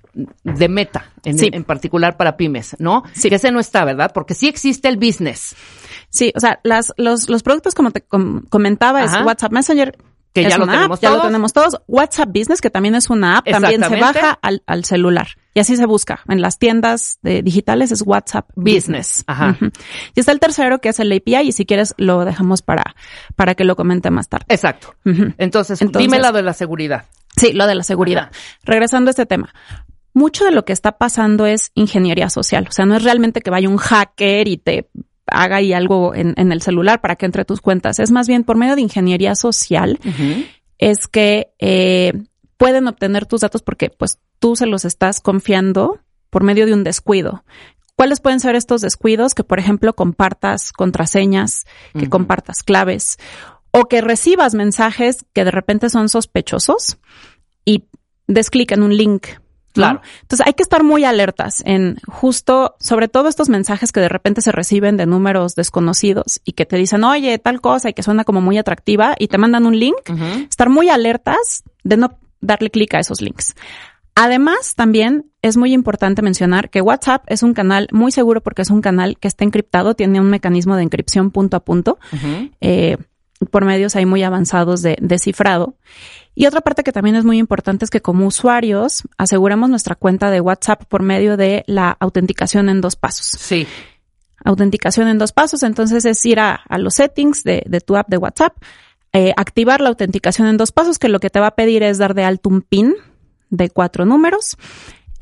de 0.43 0.67
Meta, 0.67 1.13
en, 1.23 1.63
particular 1.63 2.17
para 2.17 2.35
pymes, 2.35 2.75
¿no? 2.77 3.03
Sí. 3.13 3.29
Que 3.29 3.35
ese 3.35 3.51
no 3.53 3.61
está, 3.61 3.85
¿verdad? 3.85 4.11
Porque 4.13 4.33
sí 4.33 4.49
existe 4.49 4.89
el 4.89 4.97
business. 4.97 5.55
Sí, 6.11 6.31
o 6.35 6.39
sea, 6.39 6.59
las, 6.63 6.93
los, 6.97 7.29
los 7.29 7.41
productos, 7.41 7.73
como 7.73 7.91
te 7.91 8.03
comentaba, 8.03 9.03
es 9.03 9.11
WhatsApp 9.25 9.51
Messenger, 9.51 9.97
que 10.33 10.43
ya 10.43 10.57
lo 10.57 10.65
tenemos 10.65 10.99
todos. 10.99 11.01
Ya 11.01 11.17
lo 11.17 11.21
tenemos 11.21 11.53
todos. 11.53 11.81
WhatsApp 11.87 12.29
Business, 12.29 12.61
que 12.61 12.69
también 12.69 12.95
es 12.95 13.09
una 13.09 13.37
app, 13.37 13.49
también 13.49 13.83
se 13.83 13.99
baja 13.99 14.37
al, 14.41 14.61
al, 14.65 14.85
celular. 14.85 15.27
Y 15.53 15.59
así 15.59 15.75
se 15.75 15.85
busca. 15.85 16.21
En 16.27 16.41
las 16.41 16.57
tiendas 16.57 17.19
de 17.21 17.41
digitales 17.41 17.91
es 17.91 18.03
WhatsApp 18.05 18.49
Business. 18.55 19.23
Ajá. 19.27 19.57
Y 20.13 20.19
está 20.19 20.31
el 20.31 20.39
tercero, 20.39 20.79
que 20.79 20.89
es 20.89 20.99
el 20.99 21.11
API, 21.11 21.47
y 21.47 21.51
si 21.51 21.65
quieres 21.65 21.93
lo 21.97 22.23
dejamos 22.23 22.61
para, 22.61 22.95
para 23.35 23.55
que 23.55 23.65
lo 23.65 23.75
comente 23.75 24.09
más 24.09 24.29
tarde. 24.29 24.45
Exacto. 24.49 24.95
Entonces, 25.37 25.79
dime 25.97 26.19
la 26.19 26.31
de 26.31 26.43
la 26.43 26.53
seguridad. 26.53 27.05
Sí, 27.35 27.53
lo 27.53 27.67
de 27.67 27.75
la 27.75 27.83
seguridad. 27.83 28.31
Regresando 28.63 29.09
a 29.09 29.11
este 29.11 29.25
tema. 29.25 29.53
Mucho 30.13 30.43
de 30.43 30.51
lo 30.51 30.65
que 30.65 30.73
está 30.73 30.97
pasando 30.97 31.45
es 31.45 31.71
ingeniería 31.73 32.29
social. 32.29 32.67
O 32.69 32.71
sea, 32.71 32.85
no 32.85 32.95
es 32.95 33.03
realmente 33.03 33.41
que 33.41 33.49
vaya 33.49 33.69
un 33.69 33.77
hacker 33.77 34.47
y 34.49 34.57
te 34.57 34.89
haga 35.31 35.57
ahí 35.57 35.73
algo 35.73 36.13
en, 36.13 36.33
en, 36.37 36.51
el 36.51 36.61
celular 36.61 37.01
para 37.01 37.15
que 37.15 37.25
entre 37.25 37.45
tus 37.45 37.61
cuentas. 37.61 37.99
Es 37.99 38.11
más 38.11 38.27
bien 38.27 38.43
por 38.43 38.57
medio 38.57 38.75
de 38.75 38.81
ingeniería 38.81 39.35
social, 39.35 39.99
es 40.77 41.07
que 41.07 41.51
eh, 41.59 42.13
pueden 42.57 42.87
obtener 42.87 43.25
tus 43.25 43.41
datos 43.41 43.61
porque 43.61 43.89
pues 43.89 44.19
tú 44.39 44.55
se 44.55 44.65
los 44.65 44.85
estás 44.85 45.19
confiando 45.19 45.99
por 46.29 46.43
medio 46.43 46.65
de 46.65 46.73
un 46.73 46.83
descuido. 46.83 47.43
¿Cuáles 47.95 48.19
pueden 48.19 48.39
ser 48.39 48.55
estos 48.55 48.81
descuidos? 48.81 49.35
Que, 49.35 49.43
por 49.43 49.59
ejemplo, 49.59 49.93
compartas 49.93 50.71
contraseñas, 50.71 51.65
que 51.97 52.09
compartas 52.09 52.63
claves 52.63 53.17
o 53.71 53.85
que 53.85 54.01
recibas 54.01 54.53
mensajes 54.53 55.25
que 55.33 55.45
de 55.45 55.51
repente 55.51 55.89
son 55.89 56.09
sospechosos 56.09 56.97
y 57.63 57.85
des 58.27 58.49
clic 58.49 58.71
en 58.71 58.83
un 58.83 58.95
link 58.95 59.27
Claro. 59.73 60.01
Entonces 60.21 60.45
hay 60.45 60.53
que 60.53 60.63
estar 60.63 60.83
muy 60.83 61.03
alertas 61.05 61.61
en 61.65 61.97
justo, 62.07 62.75
sobre 62.79 63.07
todo 63.07 63.29
estos 63.29 63.49
mensajes 63.49 63.91
que 63.91 63.99
de 63.99 64.09
repente 64.09 64.41
se 64.41 64.51
reciben 64.51 64.97
de 64.97 65.05
números 65.05 65.55
desconocidos 65.55 66.41
y 66.45 66.53
que 66.53 66.65
te 66.65 66.75
dicen, 66.77 67.03
oye, 67.03 67.37
tal 67.39 67.61
cosa 67.61 67.89
y 67.89 67.93
que 67.93 68.03
suena 68.03 68.23
como 68.23 68.41
muy 68.41 68.57
atractiva 68.57 69.15
y 69.17 69.27
te 69.27 69.37
mandan 69.37 69.65
un 69.65 69.77
link. 69.79 69.97
Estar 70.49 70.69
muy 70.69 70.89
alertas 70.89 71.63
de 71.83 71.97
no 71.97 72.17
darle 72.41 72.69
clic 72.69 72.93
a 72.95 72.99
esos 72.99 73.21
links. 73.21 73.55
Además, 74.15 74.75
también 74.75 75.31
es 75.41 75.57
muy 75.57 75.73
importante 75.73 76.21
mencionar 76.21 76.69
que 76.69 76.81
WhatsApp 76.81 77.23
es 77.27 77.43
un 77.43 77.53
canal 77.53 77.87
muy 77.91 78.11
seguro 78.11 78.41
porque 78.41 78.61
es 78.61 78.69
un 78.69 78.81
canal 78.81 79.17
que 79.17 79.27
está 79.27 79.45
encriptado, 79.45 79.95
tiene 79.95 80.19
un 80.19 80.29
mecanismo 80.29 80.75
de 80.75 80.83
encripción 80.83 81.31
punto 81.31 81.57
a 81.57 81.61
punto. 81.61 81.97
eh, 82.59 82.97
por 83.49 83.65
medios 83.65 83.95
ahí 83.95 84.05
muy 84.05 84.23
avanzados 84.23 84.81
de, 84.81 85.19
cifrado. 85.19 85.75
Y 86.35 86.45
otra 86.45 86.61
parte 86.61 86.83
que 86.83 86.91
también 86.91 87.15
es 87.15 87.25
muy 87.25 87.37
importante 87.37 87.85
es 87.85 87.91
que 87.91 88.01
como 88.01 88.25
usuarios 88.25 89.03
aseguremos 89.17 89.69
nuestra 89.69 89.95
cuenta 89.95 90.31
de 90.31 90.41
WhatsApp 90.41 90.85
por 90.85 91.01
medio 91.01 91.37
de 91.37 91.63
la 91.67 91.97
autenticación 91.99 92.69
en 92.69 92.81
dos 92.81 92.95
pasos. 92.95 93.27
Sí. 93.37 93.67
Autenticación 94.43 95.07
en 95.07 95.17
dos 95.17 95.33
pasos, 95.33 95.63
entonces 95.63 96.05
es 96.05 96.25
ir 96.25 96.39
a, 96.39 96.61
los 96.77 96.95
settings 96.95 97.43
de, 97.43 97.61
tu 97.85 97.95
app 97.95 98.07
de 98.07 98.17
WhatsApp, 98.17 98.55
eh, 99.13 99.33
activar 99.35 99.81
la 99.81 99.89
autenticación 99.89 100.47
en 100.47 100.57
dos 100.57 100.71
pasos, 100.71 100.97
que 100.97 101.09
lo 101.09 101.19
que 101.19 101.29
te 101.29 101.39
va 101.39 101.47
a 101.47 101.55
pedir 101.55 101.83
es 101.83 101.97
dar 101.97 102.13
de 102.13 102.23
alto 102.23 102.49
un 102.49 102.61
PIN 102.61 102.95
de 103.49 103.69
cuatro 103.69 104.05
números 104.05 104.57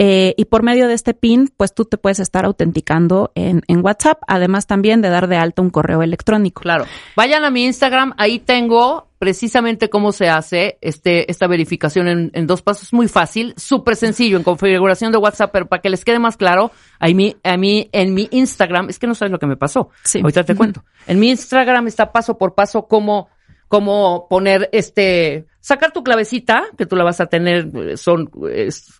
eh, 0.01 0.33
y 0.37 0.45
por 0.45 0.63
medio 0.63 0.87
de 0.87 0.93
este 0.93 1.13
PIN, 1.13 1.51
pues 1.57 1.73
tú 1.73 1.83
te 1.83 1.97
puedes 1.97 2.21
estar 2.21 2.45
autenticando 2.45 3.33
en, 3.35 3.63
en, 3.67 3.83
WhatsApp, 3.83 4.21
además 4.27 4.65
también 4.65 5.01
de 5.01 5.09
dar 5.09 5.27
de 5.27 5.35
alta 5.35 5.61
un 5.61 5.69
correo 5.69 6.01
electrónico. 6.01 6.61
Claro. 6.61 6.85
Vayan 7.17 7.43
a 7.43 7.51
mi 7.51 7.65
Instagram, 7.65 8.13
ahí 8.17 8.39
tengo 8.39 9.09
precisamente 9.19 9.89
cómo 9.89 10.13
se 10.13 10.29
hace 10.29 10.77
este, 10.79 11.29
esta 11.29 11.47
verificación 11.47 12.07
en, 12.07 12.31
en 12.33 12.47
dos 12.47 12.61
pasos. 12.61 12.93
Muy 12.93 13.09
fácil, 13.09 13.53
súper 13.57 13.97
sencillo, 13.97 14.37
en 14.37 14.43
configuración 14.43 15.11
de 15.11 15.17
WhatsApp, 15.17 15.51
pero 15.51 15.67
para 15.67 15.81
que 15.81 15.89
les 15.89 16.05
quede 16.05 16.17
más 16.17 16.37
claro, 16.37 16.71
a 16.97 17.07
mí, 17.09 17.35
a 17.43 17.57
mí, 17.57 17.89
en 17.91 18.13
mi 18.13 18.29
Instagram, 18.31 18.87
es 18.87 18.99
que 18.99 19.07
no 19.07 19.15
sabes 19.15 19.33
lo 19.33 19.39
que 19.39 19.47
me 19.47 19.57
pasó. 19.57 19.89
Sí. 20.05 20.21
Ahorita 20.21 20.45
te 20.45 20.55
cuento. 20.55 20.85
En 21.07 21.19
mi 21.19 21.29
Instagram 21.29 21.87
está 21.87 22.13
paso 22.13 22.37
por 22.37 22.55
paso 22.55 22.87
cómo 22.87 23.27
cómo 23.69 24.27
poner 24.29 24.67
este, 24.73 25.45
sacar 25.61 25.91
tu 25.91 26.03
clavecita, 26.03 26.63
que 26.77 26.85
tú 26.85 26.95
la 26.95 27.03
vas 27.03 27.19
a 27.21 27.27
tener, 27.27 27.97
son 27.97 28.29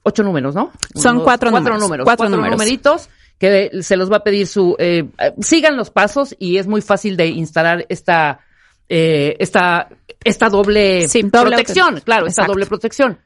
ocho 0.03 0.23
números, 0.23 0.55
¿no? 0.55 0.71
Son 0.95 1.21
cuatro, 1.23 1.51
cuatro 1.51 1.77
números, 1.77 2.05
Cuatro, 2.05 2.29
numeritos 2.29 3.09
que 3.37 3.81
se 3.81 3.95
los 3.95 4.11
va 4.11 4.17
a 4.17 4.23
pedir 4.23 4.47
su, 4.47 4.75
eh, 4.79 5.09
sigan 5.39 5.77
los 5.77 5.91
pasos 5.91 6.35
y 6.39 6.57
es 6.57 6.67
muy 6.67 6.81
fácil 6.81 7.15
de 7.15 7.27
instalar 7.27 7.85
esta, 7.87 8.41
eh, 8.89 9.37
esta, 9.39 9.87
esta 10.23 10.49
doble, 10.49 11.07
protección, 11.31 12.01
claro, 12.01 12.27
esta 12.27 12.45
doble 12.45 12.65
protección. 12.65 13.19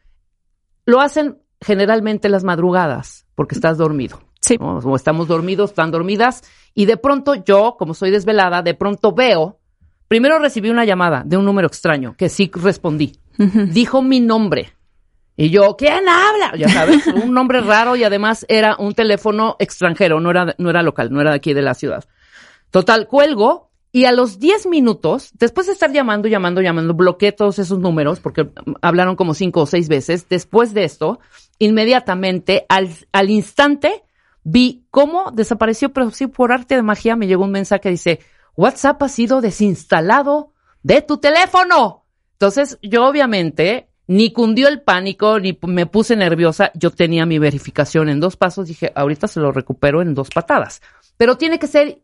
Lo 0.86 1.02
hacen 1.02 1.40
generalmente 1.60 2.30
las 2.30 2.44
madrugadas, 2.44 3.25
porque 3.34 3.56
estás 3.56 3.80
dormido. 3.80 4.22
Sí. 4.40 4.58
O 4.60 4.96
estamos 4.96 5.28
dormidos, 5.28 5.72
están 5.72 5.90
dormidas, 5.90 6.44
y 6.75 6.86
de 6.86 6.98
pronto 6.98 7.34
yo, 7.34 7.75
como 7.80 7.96
soy 7.96 8.12
desvelada, 8.12 8.62
de 8.62 8.75
pronto 8.75 9.13
veo 9.13 9.58
Primero 10.13 10.38
recibí 10.38 10.70
una 10.70 10.86
llamada 10.86 11.24
de 11.25 11.38
un 11.38 11.46
número 11.46 11.68
extraño 11.68 12.16
que 12.16 12.30
sí 12.30 12.52
respondí. 12.54 13.13
Dijo 13.38 14.02
mi 14.02 14.20
nombre. 14.20 14.74
Y 15.36 15.50
yo, 15.50 15.75
¿quién 15.78 16.08
habla? 16.08 16.56
Ya 16.56 16.70
sabes, 16.70 17.08
un 17.24 17.34
nombre 17.34 17.62
raro 17.62 17.96
y 17.96 18.04
además 18.04 18.46
era 18.50 18.75
un 18.78 18.94
teléfono 18.94 19.56
extranjero, 19.60 20.20
no 20.20 20.30
era, 20.30 20.56
no 20.58 20.70
era 20.70 20.84
local, 20.84 21.12
no 21.12 21.22
era 21.22 21.32
de 21.32 21.38
aquí 21.38 21.54
de 21.54 21.63
la 21.63 21.74
ciudad. 21.74 22.04
Total, 22.70 23.08
cuelgo 23.08 23.72
y 23.92 24.06
a 24.06 24.12
los 24.12 24.40
10 24.40 24.68
minutos, 24.68 25.32
después 25.38 25.68
de 25.68 25.74
estar 25.74 25.92
llamando, 25.92 26.28
llamando, 26.28 26.62
llamando, 26.62 26.94
bloqueé 26.94 27.32
todos 27.32 27.60
esos 27.60 27.80
números 27.80 28.20
porque 28.20 28.50
hablaron 28.82 29.16
como 29.16 29.34
cinco 29.34 29.62
o 29.62 29.66
seis 29.68 29.88
veces. 29.88 30.28
Después 30.30 30.74
de 30.74 30.84
esto, 30.84 31.20
inmediatamente, 31.60 32.66
al, 32.70 32.90
al 33.12 33.30
instante, 33.30 34.04
vi 34.44 34.86
cómo 34.90 35.32
desapareció, 35.32 35.94
pero 35.94 36.10
sí 36.10 36.28
por 36.28 36.52
arte 36.52 36.75
de 36.75 36.82
magia 36.82 37.16
me 37.16 37.28
llegó 37.28 37.44
un 37.44 37.52
mensaje 37.52 37.82
que 37.82 37.90
dice, 37.90 38.20
WhatsApp 38.56 39.02
ha 39.04 39.10
sido 39.10 39.42
desinstalado 39.42 40.54
de 40.82 41.02
tu 41.02 41.18
teléfono. 41.18 42.02
Entonces, 42.34 42.78
yo 42.82 43.06
obviamente 43.08 43.88
ni 44.08 44.32
cundió 44.32 44.68
el 44.68 44.82
pánico, 44.82 45.40
ni 45.40 45.58
me 45.68 45.86
puse 45.86 46.16
nerviosa. 46.16 46.72
Yo 46.75 46.92
tenía 46.92 47.25
mi 47.25 47.40
verificación 47.40 48.10
en 48.10 48.20
dos 48.20 48.36
pasos. 48.36 48.68
Dije, 48.68 48.92
ahorita 48.96 49.28
se 49.28 49.40
lo 49.40 49.52
recupero 49.52 50.02
en 50.02 50.13
dos 50.13 50.30
patadas. 50.30 50.82
Pero 51.18 51.38
tiene 51.38 51.60
que 51.60 51.68
ser 51.68 52.02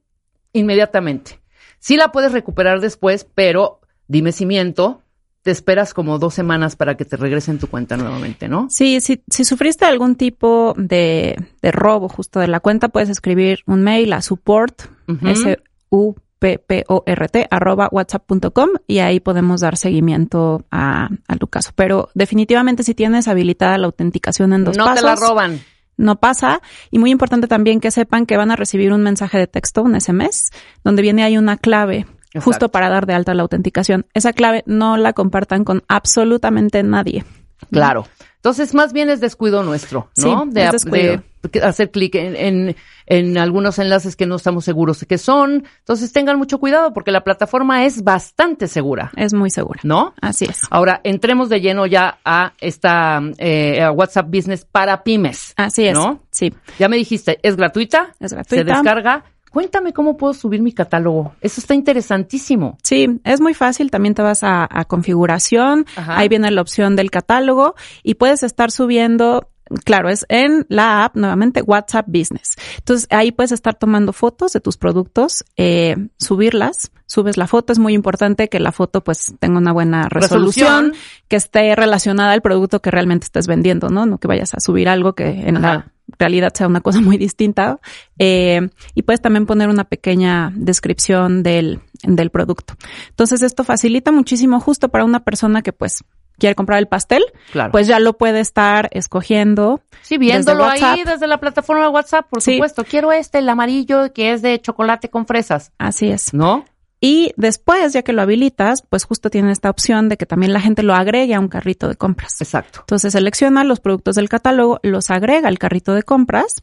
inmediatamente. 0.54 1.40
Sí 1.80 1.98
la 1.98 2.12
puedes 2.12 2.32
recuperar 2.32 2.80
después, 2.80 3.28
pero 3.36 3.82
dime 4.08 4.32
si 4.32 4.46
miento, 4.46 5.02
te 5.42 5.52
esperas 5.52 5.94
como 5.94 6.20
dos 6.20 6.34
semanas 6.34 6.76
para 6.76 6.96
que 6.98 7.06
te 7.06 7.16
regresen 7.16 7.60
tu 7.60 7.68
cuenta 7.68 7.96
nuevamente, 7.96 8.48
¿no? 8.50 8.68
Sí, 8.70 9.00
si, 9.00 9.24
si 9.30 9.46
sufriste 9.46 9.86
algún 9.86 10.16
tipo 10.16 10.74
de, 10.78 11.38
de 11.62 11.72
robo 11.72 12.10
justo 12.10 12.40
de 12.40 12.48
la 12.48 12.60
cuenta, 12.60 12.90
puedes 12.90 13.10
escribir 13.10 13.60
un 13.66 13.82
mail 13.82 14.12
a 14.14 14.22
support, 14.22 14.82
s 15.24 15.60
u 15.90 16.16
p 16.40 16.58
p 16.58 16.86
o 16.88 17.04
r 17.06 17.30
t 17.30 17.48
arroba 17.52 17.90
whatsapp.com 17.92 18.70
y 18.88 19.00
ahí 19.00 19.20
podemos 19.20 19.62
dar 19.62 19.78
seguimiento 19.78 20.66
a, 20.72 21.10
a, 21.28 21.36
tu 21.36 21.48
caso. 21.48 21.72
Pero 21.76 22.10
definitivamente 22.16 22.84
si 22.84 22.96
tienes 22.96 23.28
habilitada 23.28 23.78
la 23.78 23.88
autenticación 23.88 24.54
en 24.54 24.64
dos 24.64 24.78
no 24.78 24.86
pasos. 24.86 25.04
No 25.04 25.16
te 25.16 25.22
la 25.22 25.28
roban. 25.28 25.62
No 25.98 26.16
pasa. 26.16 26.62
Y 26.92 27.00
muy 27.00 27.12
importante 27.12 27.48
también 27.48 27.82
que 27.82 27.92
sepan 27.92 28.26
que 28.26 28.38
van 28.38 28.52
a 28.52 28.56
recibir 28.56 28.94
un 28.94 29.04
mensaje 29.04 29.38
de 29.38 29.48
texto, 29.48 29.84
un 29.84 30.00
SMS, 30.00 30.50
donde 30.84 31.02
viene 31.02 31.24
ahí 31.24 31.38
una 31.38 31.58
clave 31.58 32.08
Exacto. 32.30 32.42
justo 32.42 32.70
para 32.70 32.90
dar 32.90 33.06
de 33.06 33.14
alta 33.14 33.34
la 33.34 33.42
autenticación. 33.42 34.06
Esa 34.14 34.32
clave 34.32 34.64
no 34.66 34.96
la 34.96 35.14
compartan 35.14 35.66
con 35.66 35.84
absolutamente 35.90 36.82
nadie. 36.84 37.26
Claro. 37.70 38.06
Entonces, 38.40 38.74
más 38.74 38.94
bien 38.94 39.10
es 39.10 39.20
descuido 39.20 39.64
nuestro, 39.64 40.10
¿no? 40.16 40.44
Sí, 40.46 40.50
de, 40.52 40.72
descuido. 40.72 41.24
de, 41.52 41.62
hacer 41.62 41.92
clic 41.92 42.16
en, 42.16 42.38
en, 42.38 42.76
en, 43.06 43.38
algunos 43.38 43.80
enlaces 43.80 44.16
que 44.16 44.26
no 44.26 44.38
estamos 44.38 44.64
seguros 44.64 45.02
de 45.02 45.08
qué 45.08 45.18
son. 45.18 45.66
Entonces, 45.80 46.14
tengan 46.14 46.38
mucho 46.38 46.58
cuidado 46.58 46.94
porque 46.94 47.12
la 47.12 47.26
plataforma 47.26 47.84
es 47.84 48.02
bastante 48.02 48.70
segura. 48.70 49.12
Es 49.18 49.34
muy 49.34 49.50
segura. 49.50 49.82
¿No? 49.84 50.14
Así 50.22 50.46
es. 50.46 50.62
Ahora, 50.70 51.02
entremos 51.04 51.50
de 51.50 51.60
lleno 51.60 51.86
ya 51.86 52.20
a 52.24 52.54
esta 52.62 53.22
eh, 53.40 53.82
a 53.82 53.92
WhatsApp 53.92 54.28
Business 54.34 54.64
para 54.64 55.04
pymes. 55.04 55.54
Así 55.58 55.86
es. 55.86 55.94
¿No? 55.94 56.24
Sí. 56.32 56.54
Ya 56.80 56.88
me 56.88 56.96
dijiste, 56.96 57.40
es 57.44 57.58
gratuita. 57.58 58.16
Es 58.22 58.32
gratuita. 58.32 58.56
Se 58.56 58.64
descarga. 58.64 59.26
Cuéntame 59.52 59.94
cómo 59.94 60.18
puedo 60.18 60.34
subir 60.34 60.62
mi 60.62 60.72
catálogo. 60.72 61.34
Eso 61.42 61.62
está 61.62 61.74
interesantísimo. 61.74 62.78
Sí, 62.84 63.20
es 63.24 63.42
muy 63.42 63.54
fácil. 63.54 63.92
También 63.92 64.16
te 64.16 64.22
vas 64.22 64.44
a, 64.44 64.68
a 64.70 64.86
configuración. 64.86 65.86
Ajá. 65.96 66.18
Ahí 66.18 66.28
viene 66.30 66.52
la 66.52 66.62
opción 66.62 66.96
del 66.96 67.12
catálogo 67.12 67.76
y 68.04 68.16
puedes 68.16 68.44
estar 68.44 68.72
subiendo 68.72 69.50
claro, 69.86 70.10
es 70.10 70.26
en 70.30 70.66
la 70.70 71.06
app, 71.06 71.16
nuevamente, 71.16 71.62
WhatsApp 71.62 72.08
Business. 72.08 72.56
Entonces, 72.78 73.08
ahí 73.12 73.32
puedes 73.32 73.52
estar 73.52 73.76
tomando 73.76 74.14
fotos 74.14 74.54
de 74.54 74.62
tus 74.62 74.78
productos, 74.78 75.44
eh, 75.58 75.96
subirlas, 76.18 76.92
subes 77.06 77.38
la 77.38 77.48
foto. 77.48 77.74
Es 77.74 77.80
muy 77.80 77.94
importante 77.94 78.50
que 78.50 78.60
la 78.60 78.72
foto 78.72 79.04
pues 79.04 79.34
tenga 79.40 79.58
una 79.58 79.72
buena 79.72 80.10
resolución, 80.10 80.86
Resolución. 80.86 80.94
que 81.28 81.36
esté 81.36 81.76
relacionada 81.76 82.32
al 82.32 82.42
producto 82.42 82.82
que 82.82 82.92
realmente 82.92 83.26
estés 83.26 83.48
vendiendo, 83.48 83.90
¿no? 83.90 84.06
No 84.06 84.18
que 84.18 84.28
vayas 84.28 84.54
a 84.54 84.60
subir 84.60 84.90
algo 84.90 85.14
que 85.14 85.28
en 85.28 85.58
Ajá. 85.58 85.74
la 85.74 85.92
realidad 86.20 86.54
sea 86.54 86.68
una 86.68 86.82
cosa 86.82 87.02
muy 87.02 87.18
distinta. 87.18 87.80
Eh, 88.18 88.70
y 88.94 89.02
puedes 89.04 89.22
también 89.22 89.46
poner 89.46 89.70
una 89.70 89.86
pequeña 89.86 90.52
descripción 90.56 91.42
del, 91.44 91.80
del 92.04 92.30
producto. 92.30 92.76
Entonces, 93.10 93.42
esto 93.42 93.64
facilita 93.64 94.12
muchísimo 94.12 94.60
justo 94.60 94.90
para 94.90 95.06
una 95.06 95.24
persona 95.24 95.62
que 95.62 95.74
pues 95.74 96.04
quiere 96.38 96.56
comprar 96.56 96.80
el 96.80 96.88
pastel, 96.88 97.22
Claro. 97.52 97.72
pues 97.72 97.86
ya 97.88 98.00
lo 98.00 98.14
puede 98.18 98.40
estar 98.40 98.88
escogiendo. 98.92 99.82
Sí, 100.04 100.18
viéndolo 100.18 100.70
desde 100.70 100.86
ahí 100.86 101.04
desde 101.04 101.28
la 101.28 101.38
plataforma 101.40 101.84
de 101.84 101.90
WhatsApp, 101.90 102.28
por 102.30 102.42
Sí. 102.42 102.54
supuesto. 102.54 102.86
Quiero 102.86 103.12
este, 103.12 103.40
el 103.40 103.50
amarillo, 103.50 104.14
que 104.14 104.32
es 104.32 104.42
de 104.42 104.60
chocolate 104.62 105.10
con 105.10 105.26
fresas, 105.26 105.72
Así 105.78 106.10
es. 106.10 106.34
¿no? 106.34 106.64
Y 107.02 107.32
después, 107.38 107.94
ya 107.94 108.02
que 108.02 108.12
lo 108.12 108.22
habilitas, 108.22 108.84
pues 108.90 109.06
justo 109.06 109.30
tiene 109.30 109.52
esta 109.52 109.70
opción 109.70 110.10
de 110.10 110.18
que 110.18 110.26
también 110.26 110.52
la 110.52 110.60
gente 110.60 110.84
lo 110.84 110.94
agregue 110.94 111.34
a 111.34 111.40
un 111.40 111.48
carrito 111.48 111.88
de 111.88 111.96
compras. 111.96 112.42
Exacto. 112.42 112.80
Entonces 112.82 113.14
selecciona 113.14 113.64
los 113.64 113.80
productos 113.80 114.16
del 114.16 114.28
catálogo, 114.28 114.80
los 114.84 115.10
agrega 115.10 115.48
al 115.48 115.60
carrito 115.60 115.94
de 115.94 116.04
compras 116.04 116.56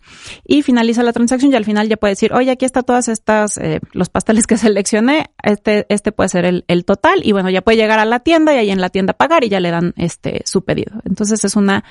y 0.44 0.62
finaliza 0.62 1.02
la 1.02 1.12
transacción 1.12 1.52
y 1.52 1.56
al 1.56 1.64
final 1.64 1.88
ya 1.88 1.96
puede 1.96 2.12
decir, 2.12 2.34
oye, 2.34 2.50
aquí 2.50 2.66
está 2.66 2.82
todas 2.82 3.08
estas, 3.08 3.56
eh, 3.56 3.80
los 3.92 4.10
pasteles 4.10 4.46
que 4.46 4.56
seleccioné, 4.58 5.30
este, 5.42 5.86
este 5.88 6.12
puede 6.12 6.28
ser 6.28 6.44
el, 6.44 6.64
el 6.68 6.84
total 6.84 7.20
y 7.22 7.32
bueno, 7.32 7.48
ya 7.48 7.62
puede 7.62 7.78
llegar 7.78 7.98
a 7.98 8.04
la 8.04 8.20
tienda 8.20 8.54
y 8.54 8.58
ahí 8.58 8.70
en 8.70 8.80
la 8.80 8.90
tienda 8.90 9.14
pagar 9.14 9.42
y 9.44 9.48
ya 9.48 9.60
le 9.60 9.70
dan 9.70 9.94
este 9.96 10.42
su 10.44 10.64
pedido. 10.64 11.00
Entonces 11.04 11.44
es 11.44 11.56
una 11.56 11.84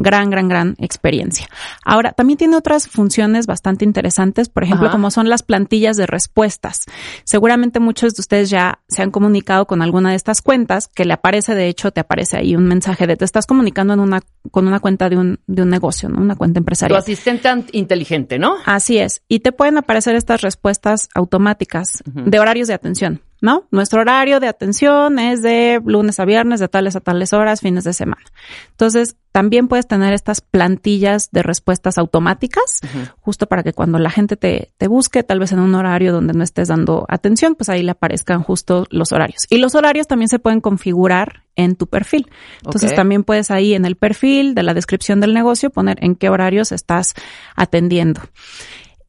gran, 0.00 0.30
gran, 0.30 0.48
gran 0.48 0.74
experiencia. 0.78 1.46
Ahora, 1.84 2.12
también 2.12 2.38
tiene 2.38 2.56
otras 2.56 2.88
funciones 2.88 3.46
bastante 3.46 3.84
interesantes, 3.84 4.48
por 4.48 4.62
ejemplo, 4.62 4.86
Ajá. 4.86 4.92
como 4.96 5.10
son 5.10 5.28
las 5.28 5.42
plantillas 5.42 5.96
de 5.96 6.06
respuestas. 6.06 6.86
Seguramente 7.24 7.80
muchos 7.80 8.14
de 8.14 8.20
ustedes 8.20 8.48
ya 8.48 8.78
se 8.88 9.02
han 9.02 9.10
comunicado 9.10 9.66
con 9.66 9.82
alguna 9.82 10.10
de 10.10 10.16
estas 10.16 10.40
cuentas, 10.40 10.88
que 10.88 11.04
le 11.04 11.12
aparece, 11.14 11.54
de 11.54 11.68
hecho, 11.68 11.90
te 11.90 12.00
aparece 12.00 12.38
ahí 12.38 12.54
un 12.56 12.64
mensaje 12.66 13.06
de 13.06 13.16
te 13.16 13.24
estás 13.24 13.44
comunicando 13.46 13.92
en 13.92 14.00
una, 14.00 14.20
con 14.50 14.66
una 14.68 14.80
cuenta 14.80 15.08
de 15.08 15.16
un, 15.16 15.40
de 15.46 15.62
un 15.62 15.68
negocio, 15.68 16.08
¿no? 16.08 16.20
Una 16.20 16.36
cuenta 16.36 16.58
Tu 16.58 16.62
empresarial. 16.62 16.98
asistente 17.00 17.48
an- 17.48 17.66
inteligente, 17.72 18.38
¿no? 18.38 18.54
Así 18.64 18.98
es. 18.98 19.22
Y 19.28 19.40
te 19.40 19.50
pueden 19.52 19.78
aparecer 19.78 20.14
estas 20.14 20.40
respuestas 20.42 21.08
automáticas 21.14 22.02
de 22.06 22.38
horarios 22.38 22.68
de 22.68 22.74
atención, 22.74 23.20
¿no? 23.40 23.64
Nuestro 23.70 24.00
horario 24.00 24.40
de 24.40 24.48
atención 24.48 25.18
es 25.18 25.42
de 25.42 25.80
lunes 25.84 26.18
a 26.20 26.24
viernes, 26.24 26.60
de 26.60 26.68
tales 26.68 26.96
a 26.96 27.00
tales 27.00 27.32
horas, 27.32 27.60
fines 27.60 27.84
de 27.84 27.92
semana. 27.92 28.24
Entonces, 28.70 29.16
también 29.32 29.68
puedes 29.68 29.86
tener 29.86 30.14
estas 30.14 30.40
plantillas 30.40 31.30
de 31.30 31.42
respuestas 31.42 31.98
automáticas, 31.98 32.80
justo 33.20 33.46
para 33.46 33.62
que 33.62 33.72
cuando 33.72 33.98
la 33.98 34.10
gente 34.10 34.36
te, 34.36 34.72
te 34.78 34.88
busque, 34.88 35.22
tal 35.22 35.38
vez 35.38 35.52
en 35.52 35.60
un 35.60 35.74
horario 35.74 36.12
donde 36.12 36.32
no 36.32 36.42
estés 36.42 36.68
dando 36.68 37.06
atención, 37.08 37.54
pues 37.54 37.68
ahí 37.68 37.82
le 37.82 37.92
aparezcan 37.92 38.42
justo 38.42 38.86
los 38.90 39.12
horarios. 39.12 39.46
Y 39.50 39.58
los 39.58 39.74
horarios 39.74 40.08
también 40.08 40.28
se 40.28 40.38
pueden 40.38 40.60
configurar 40.60 41.44
en 41.58 41.76
tu 41.76 41.88
perfil. 41.88 42.30
Entonces 42.64 42.94
también 42.94 43.24
puedes 43.24 43.50
ahí 43.50 43.74
en 43.74 43.84
el 43.84 43.96
perfil 43.96 44.54
de 44.54 44.62
la 44.62 44.74
descripción 44.74 45.20
del 45.20 45.34
negocio 45.34 45.70
poner 45.70 45.98
en 46.02 46.14
qué 46.14 46.30
horarios 46.30 46.72
estás 46.72 47.14
atendiendo. 47.54 48.22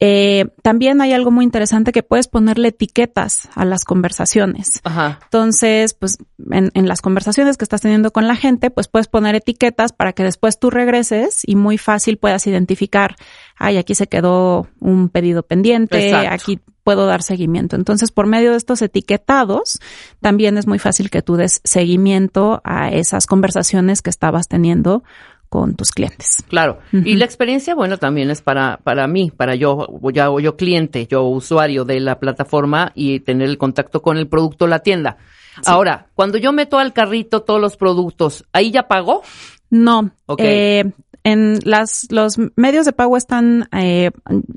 Eh, 0.01 0.45
también 0.61 1.01
hay 1.01 1.11
algo 1.11 1.29
muy 1.29 1.43
interesante 1.43 1.91
que 1.91 2.03
puedes 2.03 2.29
ponerle 2.29 2.69
etiquetas 2.69 3.49
a 3.53 3.65
las 3.65 3.83
conversaciones. 3.83 4.79
Ajá. 4.83 5.19
Entonces, 5.23 5.93
pues 5.93 6.17
en, 6.51 6.71
en, 6.73 6.87
las 6.87 7.01
conversaciones 7.01 7.57
que 7.57 7.65
estás 7.65 7.81
teniendo 7.81 8.11
con 8.11 8.25
la 8.25 8.35
gente, 8.35 8.71
pues 8.71 8.87
puedes 8.87 9.07
poner 9.07 9.35
etiquetas 9.35 9.91
para 9.91 10.13
que 10.13 10.23
después 10.23 10.57
tú 10.57 10.69
regreses 10.69 11.41
y 11.45 11.55
muy 11.55 11.77
fácil 11.77 12.17
puedas 12.17 12.47
identificar, 12.47 13.15
ay, 13.57 13.77
aquí 13.77 13.93
se 13.93 14.07
quedó 14.07 14.67
un 14.79 15.09
pedido 15.09 15.43
pendiente, 15.43 16.07
Exacto. 16.07 16.33
aquí 16.33 16.59
puedo 16.89 17.05
dar 17.05 17.21
seguimiento. 17.21 17.75
Entonces, 17.75 18.11
por 18.11 18.25
medio 18.25 18.49
de 18.49 18.57
estos 18.57 18.81
etiquetados, 18.81 19.79
también 20.21 20.57
es 20.57 20.65
muy 20.65 20.79
fácil 20.79 21.11
que 21.11 21.21
tú 21.21 21.35
des 21.35 21.61
seguimiento 21.63 22.61
a 22.63 22.89
esas 22.89 23.27
conversaciones 23.27 24.01
que 24.01 24.09
estabas 24.09 24.47
teniendo 24.47 25.03
con 25.49 25.75
tus 25.75 25.91
clientes. 25.91 26.43
Claro. 26.47 26.79
Y 26.91 27.15
la 27.15 27.25
experiencia, 27.25 27.73
bueno, 27.73 27.97
también 27.97 28.29
es 28.29 28.41
para, 28.41 28.77
para 28.83 29.07
mí, 29.07 29.31
para 29.35 29.55
yo, 29.55 29.87
ya, 30.13 30.29
yo 30.41 30.55
cliente, 30.55 31.07
yo 31.07 31.23
usuario 31.23 31.85
de 31.85 31.99
la 31.99 32.19
plataforma 32.19 32.91
y 32.95 33.19
tener 33.21 33.49
el 33.49 33.57
contacto 33.57 34.01
con 34.01 34.17
el 34.17 34.27
producto, 34.27 34.67
la 34.67 34.79
tienda. 34.79 35.17
Ahora, 35.65 36.07
cuando 36.13 36.37
yo 36.37 36.53
meto 36.53 36.77
al 36.77 36.93
carrito 36.93 37.41
todos 37.41 37.59
los 37.59 37.77
productos, 37.77 38.45
¿ahí 38.53 38.71
ya 38.71 38.87
pagó? 38.87 39.23
No. 39.69 40.11
Ok. 40.27 40.41
Eh, 40.43 40.91
en 41.23 41.59
las, 41.63 42.07
los 42.09 42.37
medios 42.55 42.85
de 42.85 42.93
pago 42.93 43.17
están, 43.17 43.67
eh, 43.73 44.11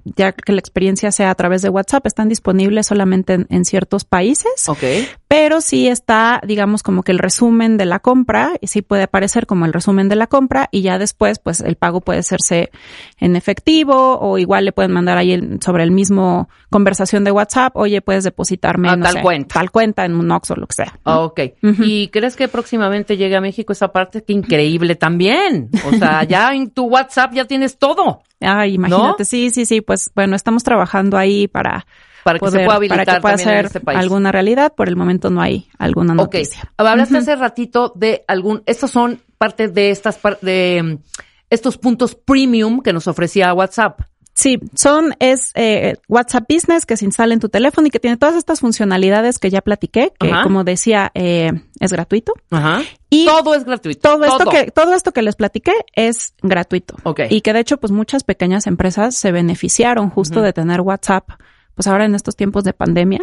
ya 0.05 0.33
que 0.33 0.53
la 0.53 0.61
experiencia 0.61 1.11
sea 1.11 1.31
a 1.31 1.35
través 1.35 1.63
de 1.63 1.69
WhatsApp, 1.69 2.07
están 2.07 2.29
disponibles 2.29 2.87
solamente 2.87 3.35
en, 3.35 3.47
en 3.51 3.65
ciertos 3.65 4.05
países, 4.05 4.69
Ok. 4.69 4.85
Pero 5.33 5.63
sí 5.63 5.89
está, 5.89 6.43
digamos, 6.47 6.83
como 6.83 7.03
que 7.03 7.11
el 7.11 7.19
resumen 7.19 7.79
de 7.79 7.87
la 7.87 8.01
compra, 8.01 8.53
y 8.61 8.67
sí 8.67 8.83
puede 8.83 9.05
aparecer 9.05 9.47
como 9.47 9.65
el 9.65 9.73
resumen 9.73 10.11
de 10.11 10.15
la 10.15 10.27
compra, 10.27 10.69
y 10.71 10.83
ya 10.83 10.99
después, 10.99 11.39
pues 11.39 11.63
el 11.63 11.77
pago 11.77 12.03
puede 12.03 12.19
hacerse 12.19 12.71
en 13.19 13.35
efectivo, 13.35 14.19
o 14.21 14.37
igual 14.37 14.67
le 14.67 14.73
pueden 14.73 14.93
mandar 14.93 15.17
ahí 15.17 15.33
el- 15.33 15.59
sobre 15.63 15.85
el 15.85 15.91
mismo 15.91 16.51
conversación 16.69 17.25
de 17.25 17.31
WhatsApp, 17.31 17.75
oye, 17.79 18.03
puedes 18.03 18.25
depositarme, 18.25 18.91
A 18.91 18.97
no 18.97 19.05
tal 19.05 19.15
sé, 19.15 19.23
cuenta. 19.23 19.55
tal 19.55 19.71
cuenta 19.71 20.05
en 20.05 20.17
un 20.17 20.31
Ox 20.31 20.51
o 20.51 20.55
lo 20.57 20.67
que 20.67 20.75
sea. 20.75 20.99
Ah, 21.05 21.21
ok. 21.21 21.41
¿Y 21.81 22.09
crees 22.09 22.37
que 22.37 22.49
próximamente 22.49 23.17
llegue 23.17 23.35
a 23.37 23.41
México 23.41 23.73
esa 23.73 23.89
parte? 23.89 24.23
¡Qué 24.23 24.35
increíble 24.35 24.97
también! 24.97 25.71
O 25.87 25.93
sea, 25.97 26.25
ya 26.29 26.53
en 26.53 26.69
tu 26.73 26.85
WhatsApp 26.85 27.33
ya 27.33 27.47
tienes 27.47 27.79
todo 27.79 28.21
Ay, 28.39 28.75
imagínate, 28.75 29.25
sí, 29.25 29.49
sí, 29.49 29.65
sí, 29.65 29.81
pues 29.81 30.11
bueno, 30.15 30.37
estamos 30.37 30.63
trabajando 30.63 31.17
ahí 31.17 31.49
para 31.49 31.87
para 32.25 32.39
que 32.39 32.51
se 32.51 32.59
pueda 32.65 32.75
habilitar 32.77 33.05
para 33.07 33.17
que 33.19 33.21
pueda 33.23 33.37
también 33.37 33.49
en 33.49 33.57
ser 33.57 33.67
este 33.67 33.81
país. 33.81 33.99
alguna 33.99 34.33
realidad. 34.33 34.73
Por 34.75 34.89
el 34.89 34.97
momento 34.97 35.31
no 35.31 35.41
hay 35.41 35.69
alguna 35.79 36.13
Ok. 36.15 36.35
noticia. 36.35 36.73
Hablaste 36.77 37.19
hace 37.19 37.37
ratito 37.37 37.93
de 37.95 38.25
algún, 38.29 38.63
estos 38.67 38.91
son 38.91 39.21
parte 39.39 39.69
de 39.69 39.91
estas, 39.91 40.19
de 40.41 40.83
mm, 40.83 40.99
estos 41.51 41.79
puntos 41.79 42.15
premium 42.15 42.81
que 42.83 42.93
nos 42.93 43.07
ofrecía 43.09 43.53
WhatsApp. 43.55 44.01
Sí, 44.35 44.59
son, 44.75 45.15
es 45.19 45.53
eh, 45.57 45.97
WhatsApp 46.09 46.45
Business 46.49 46.87
que 46.87 46.97
se 46.97 47.05
instala 47.05 47.35
en 47.35 47.41
tu 47.41 47.51
teléfono 47.51 47.87
y 47.87 47.91
que 47.91 48.01
tiene 48.01 48.17
todas 48.17 48.35
estas 48.35 48.61
funcionalidades 48.61 49.39
que 49.39 49.51
ya 49.51 49.61
platiqué, 49.61 50.13
que 50.19 50.31
Ajá. 50.31 50.43
como 50.43 50.65
decía, 50.65 51.11
eh, 51.15 51.53
es 51.81 51.93
gratuito. 51.93 52.33
Ajá. 52.51 52.81
Y 53.11 53.27
todo 53.27 53.55
es 53.55 53.65
gratuito. 53.65 54.01
todo 54.01 54.25
esto 54.25 54.49
que, 54.49 54.71
todo 54.71 54.95
esto 54.95 55.13
que 55.13 55.21
les 55.21 55.37
platiqué 55.37 55.73
es 55.95 56.33
gratuito. 56.43 56.97
Ok. 57.03 57.21
Y 57.29 57.43
que 57.43 57.53
de 57.53 57.61
hecho, 57.61 57.77
pues 57.77 57.93
muchas 57.93 58.25
pequeñas 58.25 58.67
empresas 58.67 59.15
se 59.17 59.33
beneficiaron 59.33 60.09
justo 60.09 60.41
de 60.41 60.55
tener 60.55 60.81
WhatsApp, 60.81 61.29
pues 61.75 61.87
ahora 61.87 62.05
en 62.05 62.15
estos 62.15 62.37
tiempos 62.37 62.65
de 62.65 62.73
pandemia, 62.73 63.21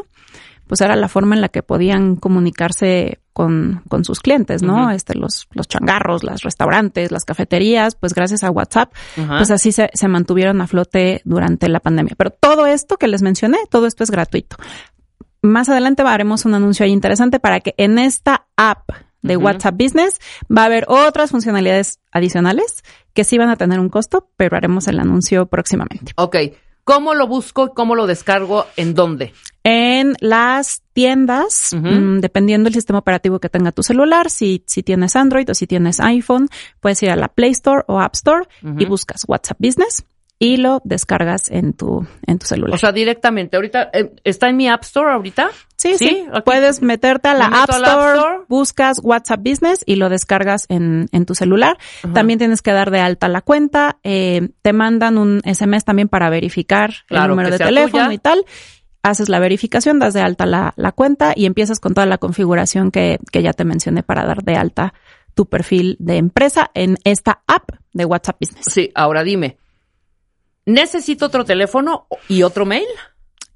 pues 0.67 0.81
era 0.81 0.95
la 0.95 1.07
forma 1.07 1.33
en 1.33 1.41
la 1.41 1.49
que 1.49 1.63
podían 1.63 2.15
comunicarse 2.15 3.19
con, 3.33 3.81
con 3.89 4.05
sus 4.05 4.19
clientes, 4.19 4.61
¿no? 4.61 4.91
Este, 4.91 5.17
los, 5.17 5.47
los 5.51 5.67
changarros, 5.67 6.23
los 6.23 6.43
restaurantes, 6.43 7.11
las 7.11 7.25
cafeterías, 7.25 7.95
pues 7.95 8.13
gracias 8.13 8.43
a 8.43 8.51
WhatsApp, 8.51 8.93
pues 9.15 9.49
así 9.49 9.71
se, 9.71 9.89
se 9.93 10.07
mantuvieron 10.07 10.61
a 10.61 10.67
flote 10.67 11.21
durante 11.25 11.69
la 11.69 11.79
pandemia. 11.79 12.13
Pero 12.15 12.29
todo 12.29 12.67
esto 12.67 12.97
que 12.97 13.07
les 13.07 13.23
mencioné, 13.23 13.57
todo 13.71 13.87
esto 13.87 14.03
es 14.03 14.11
gratuito. 14.11 14.57
Más 15.41 15.69
adelante 15.69 16.03
haremos 16.05 16.45
un 16.45 16.53
anuncio 16.53 16.85
ahí 16.85 16.91
interesante 16.91 17.39
para 17.39 17.61
que 17.61 17.73
en 17.77 17.97
esta 17.97 18.45
app 18.55 18.89
de. 19.21 19.37
WhatsApp 19.37 19.75
Business 19.75 20.19
va 20.55 20.63
a 20.63 20.65
haber 20.65 20.85
otras 20.87 21.31
funcionalidades 21.31 21.99
adicionales 22.11 22.83
que 23.13 23.23
sí 23.23 23.37
van 23.37 23.49
a 23.49 23.55
tener 23.55 23.79
un 23.79 23.89
costo, 23.89 24.29
pero 24.37 24.55
haremos 24.55 24.87
el 24.87 24.99
anuncio 24.99 25.47
próximamente. 25.47 26.13
Ok. 26.15 26.35
¿Cómo 26.83 27.13
lo 27.13 27.27
busco 27.27 27.67
y 27.67 27.69
cómo 27.75 27.95
lo 27.95 28.07
descargo? 28.07 28.65
¿En 28.75 28.93
dónde? 28.93 29.33
En 29.63 30.15
las 30.21 30.81
tiendas, 30.93 31.71
mm, 31.73 32.19
dependiendo 32.19 32.65
del 32.65 32.73
sistema 32.73 32.99
operativo 32.99 33.39
que 33.39 33.49
tenga 33.49 33.71
tu 33.71 33.83
celular, 33.83 34.29
si, 34.29 34.63
si 34.65 34.83
tienes 34.83 35.15
Android 35.15 35.49
o 35.49 35.53
si 35.53 35.67
tienes 35.67 35.99
iPhone, 35.99 36.49
puedes 36.79 37.03
ir 37.03 37.11
a 37.11 37.15
la 37.15 37.27
Play 37.27 37.51
Store 37.51 37.83
o 37.87 37.99
App 37.99 38.15
Store 38.15 38.47
y 38.77 38.85
buscas 38.85 39.25
WhatsApp 39.27 39.57
Business 39.59 40.03
y 40.39 40.57
lo 40.57 40.81
descargas 40.85 41.51
en 41.51 41.73
tu, 41.73 42.07
en 42.25 42.39
tu 42.39 42.47
celular. 42.47 42.73
O 42.73 42.77
sea, 42.77 42.93
directamente. 42.93 43.57
Ahorita, 43.57 43.89
eh, 43.93 44.13
¿está 44.23 44.49
en 44.49 44.57
mi 44.57 44.69
App 44.69 44.83
Store 44.83 45.11
ahorita? 45.11 45.51
Sí, 45.81 45.97
sí. 45.97 46.25
Puedes 46.43 46.81
meterte 46.81 47.29
a 47.29 47.33
la 47.33 47.47
Me 47.49 47.57
App 47.57 47.69
a 47.71 47.79
la 47.79 47.93
App 47.93 48.15
Store, 48.17 48.37
buscas 48.49 48.99
WhatsApp 49.01 49.39
Business 49.41 49.81
y 49.85 49.95
lo 49.95 50.09
descargas 50.09 50.65
en, 50.67 51.07
en 51.13 51.25
tu 51.25 51.35
celular. 51.35 51.77
También 52.13 52.37
tienes 52.37 52.61
que 52.61 52.73
dar 52.73 52.91
de 52.91 52.99
alta 52.99 53.29
la 53.29 53.41
cuenta. 53.41 53.97
eh, 54.03 54.49
te 54.61 54.73
mandan 54.73 55.17
un 55.17 55.39
SMS 55.45 55.85
también 55.85 56.09
para 56.09 56.29
verificar 56.29 56.93
Claro, 57.07 57.23
el 57.25 57.29
número 57.31 57.49
de 57.51 57.57
teléfono 57.63 58.03
tuya. 58.05 58.13
y 58.13 58.17
tal. 58.17 58.45
Haces 59.03 59.29
la 59.29 59.39
verificación, 59.39 59.99
das 59.99 60.13
de 60.13 60.19
alta 60.21 60.45
la, 60.45 60.73
la 60.75 60.91
cuenta 60.91 61.31
y 61.33 61.45
empiezas 61.45 61.79
con 61.79 61.93
toda 61.93 62.05
la 62.05 62.17
configuración 62.17 62.91
que, 62.91 63.17
que 63.31 63.41
ya 63.41 63.53
te 63.53 63.63
mencioné 63.63 64.03
para 64.03 64.25
dar 64.25 64.43
de 64.43 64.57
alta 64.57 64.93
tu 65.33 65.45
perfil 65.45 65.95
de 65.99 66.17
empresa 66.17 66.69
en 66.73 66.97
esta 67.05 67.41
app 67.47 67.69
de 67.93 68.03
WhatsApp 68.03 68.35
Business. 68.41 68.65
Sí, 68.69 68.91
ahora 68.93 69.23
dime. 69.23 69.55
¿Necesito 70.65 71.27
otro 71.27 71.45
teléfono 71.45 72.07
y 72.27 72.43
otro 72.43 72.65
mail? 72.65 72.85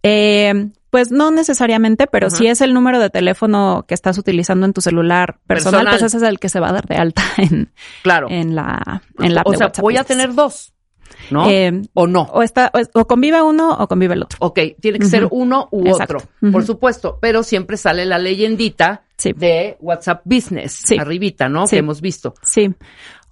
Eh, 0.02 0.70
pues 0.94 1.10
no 1.12 1.32
necesariamente, 1.32 2.06
pero 2.06 2.30
si 2.30 2.46
es 2.46 2.62
el 2.62 2.72
número 2.72 3.00
de 3.00 3.10
teléfono 3.10 3.84
que 3.88 3.96
estás 3.96 4.20
utilizando 4.20 4.68
en 4.68 4.74
tu 4.74 4.80
celular 4.82 5.40
personal, 5.48 5.86
Personal. 5.86 5.88
pues 6.00 6.04
ese 6.04 6.18
es 6.18 6.24
el 6.24 6.38
que 6.40 6.50
se 6.50 6.60
va 6.60 6.70
a 6.70 6.74
dar 6.74 6.86
de 6.86 6.96
alta 6.98 7.24
en, 7.38 7.72
Claro. 8.04 8.28
en 8.30 8.54
la, 8.54 9.02
en 9.18 9.34
la 9.34 9.42
app 9.42 9.48
o 9.48 9.52
de 9.54 9.58
sea, 9.58 9.66
WhatsApp 9.68 9.82
voy 9.82 9.98
a 9.98 10.04
tener 10.04 10.36
dos, 10.36 10.72
¿no? 11.32 11.50
Eh, 11.50 11.82
¿O 11.96 12.06
no? 12.06 12.22
o 12.32 12.44
está, 12.44 12.72
o, 12.76 13.00
o 13.00 13.08
convive 13.08 13.42
uno 13.42 13.72
o 13.76 13.88
convive 13.88 14.14
el 14.14 14.22
otro. 14.22 14.38
Ok, 14.42 14.60
tiene 14.80 15.00
que 15.00 15.08
ser 15.08 15.28
uno 15.32 15.68
u 15.72 15.88
Exacto. 15.88 16.18
otro, 16.18 16.52
por 16.52 16.64
supuesto, 16.64 17.18
pero 17.20 17.42
siempre 17.42 17.76
sale 17.76 18.06
la 18.06 18.20
leyendita 18.20 19.02
Sí. 19.18 19.34
de 19.34 19.78
WhatsApp 19.80 20.22
Business, 20.26 20.74
Sí. 20.86 21.00
arribita, 21.00 21.50
¿no? 21.50 21.66
Sí. 21.66 21.72
Que 21.76 21.80
hemos 21.80 22.02
visto. 22.02 22.36
Sí. 22.44 22.72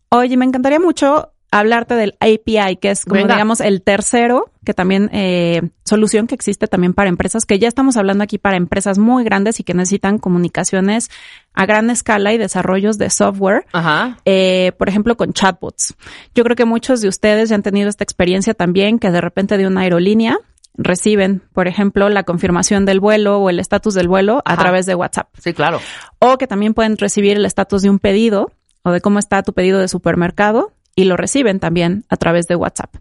Oye, 0.10 0.36
me 0.36 0.46
encantaría 0.46 0.80
mucho 0.80 1.32
hablarte 1.52 1.96
del 1.96 2.16
API, 2.20 2.78
que 2.78 2.92
es 2.92 3.04
como 3.04 3.16
Venga. 3.22 3.36
digamos 3.36 3.60
el 3.60 3.82
tercero, 3.82 4.50
que 4.66 4.74
también 4.74 5.10
eh, 5.12 5.62
solución 5.84 6.26
que 6.26 6.34
existe 6.34 6.68
también 6.68 6.94
para 6.94 7.10
empresas, 7.10 7.46
que 7.46 7.60
ya 7.60 7.68
estamos 7.68 7.98
hablando 7.98 8.24
aquí 8.24 8.38
para 8.38 8.56
empresas 8.56 8.98
muy 8.98 9.26
grandes 9.26 9.60
y 9.60 9.64
que 9.64 9.74
necesitan 9.74 10.18
comunicaciones 10.18 11.10
a 11.54 11.66
gran 11.66 11.90
escala 11.90 12.32
y 12.34 12.38
desarrollos 12.38 12.98
de 12.98 13.10
software. 13.10 13.66
Ajá. 13.74 14.18
eh, 14.26 14.72
por 14.78 14.88
ejemplo, 14.88 15.18
con 15.18 15.34
chatbots. 15.34 15.96
Yo 16.34 16.44
creo 16.46 16.56
que 16.56 16.66
muchos 16.66 17.02
de 17.02 17.10
ustedes 17.10 17.50
ya 17.50 17.56
han 17.56 17.64
tenido 17.64 17.90
esta 17.90 18.04
experiencia 18.06 18.54
también, 18.54 18.98
que 18.98 19.12
de 19.12 19.20
repente 19.20 19.58
de 19.58 19.68
una 19.68 19.82
aerolínea 19.82 20.38
reciben, 20.76 21.44
por 21.54 21.68
ejemplo, 21.68 22.08
la 22.08 22.24
confirmación 22.24 22.86
del 22.86 23.02
vuelo 23.02 23.40
o 23.40 23.50
el 23.50 23.60
estatus 23.60 23.94
del 23.94 24.08
vuelo 24.08 24.42
a 24.46 24.56
través 24.56 24.86
de 24.86 24.96
WhatsApp. 24.96 25.28
Sí, 25.38 25.54
claro. 25.54 25.82
O 26.20 26.38
que 26.38 26.48
también 26.48 26.74
pueden 26.74 26.98
recibir 26.98 27.36
el 27.36 27.46
estatus 27.46 27.82
de 27.82 27.90
un 27.90 28.00
pedido 28.00 28.52
o 28.84 28.92
de 28.92 29.02
cómo 29.02 29.20
está 29.20 29.44
tu 29.44 29.52
pedido 29.52 29.80
de 29.80 29.90
supermercado 29.90 30.72
y 30.96 31.06
lo 31.06 31.18
reciben 31.18 31.60
también 31.60 32.06
a 32.10 32.18
través 32.18 32.48
de 32.48 32.56
WhatsApp. 32.56 32.96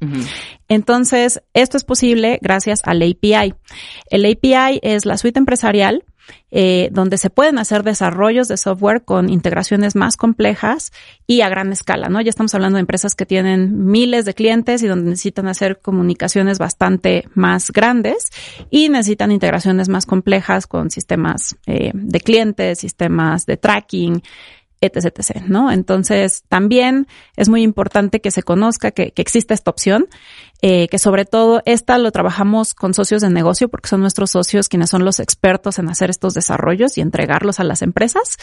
Entonces, 0.68 1.42
esto 1.54 1.76
es 1.76 1.84
posible 1.84 2.38
gracias 2.40 2.80
al 2.84 3.02
API. 3.02 3.54
El 4.10 4.24
API 4.24 4.80
es 4.82 5.06
la 5.06 5.16
suite 5.16 5.38
empresarial 5.38 6.04
eh, 6.52 6.88
donde 6.92 7.16
se 7.16 7.30
pueden 7.30 7.58
hacer 7.58 7.84
desarrollos 7.84 8.48
de 8.48 8.56
software 8.56 9.04
con 9.04 9.30
integraciones 9.30 9.94
más 9.94 10.16
complejas 10.16 10.92
y 11.26 11.42
a 11.42 11.48
gran 11.48 11.72
escala, 11.72 12.08
¿no? 12.08 12.20
Ya 12.20 12.30
estamos 12.30 12.54
hablando 12.54 12.76
de 12.76 12.80
empresas 12.80 13.14
que 13.14 13.24
tienen 13.24 13.86
miles 13.86 14.24
de 14.24 14.34
clientes 14.34 14.82
y 14.82 14.88
donde 14.88 15.10
necesitan 15.10 15.46
hacer 15.46 15.78
comunicaciones 15.80 16.58
bastante 16.58 17.24
más 17.34 17.70
grandes 17.70 18.30
y 18.68 18.88
necesitan 18.88 19.30
integraciones 19.30 19.88
más 19.88 20.06
complejas 20.06 20.66
con 20.66 20.90
sistemas 20.90 21.56
eh, 21.66 21.92
de 21.94 22.20
clientes, 22.20 22.80
sistemas 22.80 23.46
de 23.46 23.56
tracking, 23.56 24.22
etc, 24.80 25.18
etc, 25.18 25.42
¿no? 25.46 25.70
Entonces, 25.70 26.44
también 26.48 27.06
es 27.36 27.48
muy 27.48 27.62
importante 27.62 28.20
que 28.20 28.30
se 28.30 28.42
conozca 28.42 28.90
que, 28.90 29.12
que 29.12 29.22
existe 29.22 29.54
esta 29.54 29.70
opción, 29.70 30.08
eh, 30.62 30.88
que 30.88 30.98
sobre 30.98 31.24
todo 31.24 31.62
esta 31.64 31.98
lo 31.98 32.10
trabajamos 32.12 32.74
con 32.74 32.94
socios 32.94 33.22
de 33.22 33.30
negocio 33.30 33.68
porque 33.68 33.88
son 33.88 34.00
nuestros 34.00 34.30
socios 34.30 34.68
quienes 34.68 34.90
son 34.90 35.04
los 35.04 35.20
expertos 35.20 35.78
en 35.78 35.88
hacer 35.88 36.10
estos 36.10 36.34
desarrollos 36.34 36.98
y 36.98 37.00
entregarlos 37.00 37.60
a 37.60 37.64
las 37.64 37.82
empresas, 37.82 38.36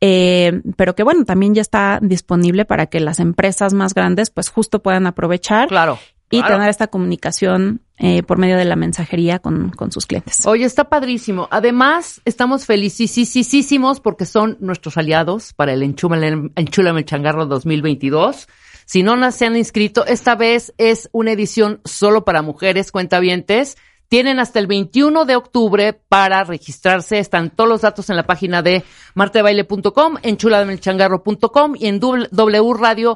eh, 0.00 0.62
pero 0.76 0.94
que 0.94 1.02
bueno, 1.02 1.24
también 1.24 1.54
ya 1.54 1.62
está 1.62 1.98
disponible 2.02 2.64
para 2.64 2.86
que 2.86 3.00
las 3.00 3.20
empresas 3.20 3.74
más 3.74 3.94
grandes 3.94 4.30
pues 4.30 4.48
justo 4.48 4.80
puedan 4.82 5.06
aprovechar 5.06 5.68
Claro. 5.68 5.98
y 6.30 6.40
claro. 6.40 6.54
tener 6.56 6.70
esta 6.70 6.86
comunicación 6.86 7.82
eh, 7.98 8.22
por 8.22 8.38
medio 8.38 8.56
de 8.56 8.64
la 8.64 8.76
mensajería 8.76 9.40
con, 9.40 9.70
con 9.70 9.90
sus 9.90 10.06
clientes. 10.06 10.46
Oye, 10.46 10.64
está 10.64 10.88
padrísimo. 10.88 11.48
Además, 11.50 12.20
estamos 12.24 12.64
felicísimos 12.64 13.98
porque 14.00 14.24
son 14.24 14.56
nuestros 14.60 14.96
aliados 14.96 15.52
para 15.52 15.72
el 15.72 15.82
Enchúlame, 15.82 16.50
el 16.54 17.04
Changarro 17.04 17.46
2022. 17.46 18.46
Si 18.84 19.02
no 19.02 19.30
se 19.32 19.46
han 19.46 19.56
inscrito, 19.56 20.06
esta 20.06 20.36
vez 20.36 20.72
es 20.78 21.10
una 21.12 21.32
edición 21.32 21.80
solo 21.84 22.24
para 22.24 22.40
mujeres 22.40 22.92
cuentavientes. 22.92 23.76
Tienen 24.08 24.38
hasta 24.38 24.60
el 24.60 24.68
21 24.68 25.24
de 25.24 25.36
octubre 25.36 25.92
para 25.92 26.44
registrarse. 26.44 27.18
Están 27.18 27.50
todos 27.50 27.68
los 27.68 27.80
datos 27.82 28.08
en 28.10 28.16
la 28.16 28.26
página 28.26 28.62
de 28.62 28.84
martebaile.com, 29.14 30.14
enchulamelchangarro.com 30.22 31.74
y 31.76 31.86
en 31.88 32.00
wradio.com.mx. 32.00 33.08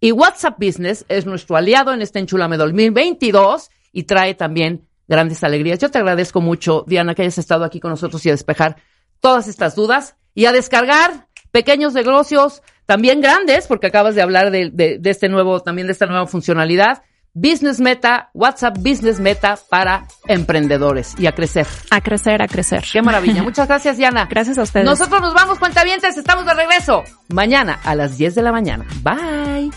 Y 0.00 0.12
WhatsApp 0.12 0.58
Business 0.58 1.04
es 1.08 1.24
nuestro 1.26 1.56
aliado 1.56 1.92
en 1.92 2.02
este 2.02 2.18
Enchulame 2.18 2.56
2022 2.56 3.70
y 3.92 4.02
trae 4.04 4.34
también 4.34 4.86
grandes 5.08 5.42
alegrías. 5.44 5.78
Yo 5.78 5.90
te 5.90 5.98
agradezco 5.98 6.40
mucho, 6.40 6.84
Diana, 6.86 7.14
que 7.14 7.22
hayas 7.22 7.38
estado 7.38 7.64
aquí 7.64 7.80
con 7.80 7.90
nosotros 7.90 8.24
y 8.26 8.28
a 8.28 8.32
despejar 8.32 8.76
todas 9.20 9.48
estas 9.48 9.74
dudas 9.76 10.16
y 10.34 10.46
a 10.46 10.52
descargar 10.52 11.28
pequeños 11.52 11.94
negocios, 11.94 12.62
también 12.86 13.20
grandes, 13.20 13.66
porque 13.66 13.86
acabas 13.86 14.14
de 14.14 14.22
hablar 14.22 14.50
de, 14.50 14.70
de- 14.70 14.98
de 14.98 15.10
este 15.10 15.28
nuevo, 15.28 15.60
también 15.60 15.86
de 15.86 15.92
esta 15.92 16.06
nueva 16.06 16.26
funcionalidad. 16.26 17.02
Business 17.34 17.80
Meta, 17.80 18.30
WhatsApp 18.32 18.78
Business 18.78 19.18
Meta 19.18 19.58
para 19.68 20.06
emprendedores 20.28 21.14
y 21.18 21.26
a 21.26 21.32
crecer. 21.32 21.66
A 21.90 22.00
crecer, 22.00 22.40
a 22.40 22.46
crecer. 22.46 22.84
Qué 22.90 23.02
maravilla. 23.02 23.42
Muchas 23.42 23.66
gracias, 23.66 23.96
Diana. 23.96 24.26
Gracias 24.30 24.56
a 24.56 24.62
ustedes. 24.62 24.86
Nosotros 24.86 25.20
nos 25.20 25.34
vamos, 25.34 25.58
cuentavientes. 25.58 26.16
Estamos 26.16 26.46
de 26.46 26.54
regreso 26.54 27.02
mañana 27.28 27.80
a 27.82 27.94
las 27.94 28.16
10 28.16 28.36
de 28.36 28.42
la 28.42 28.52
mañana. 28.52 28.86
Bye. 29.02 29.70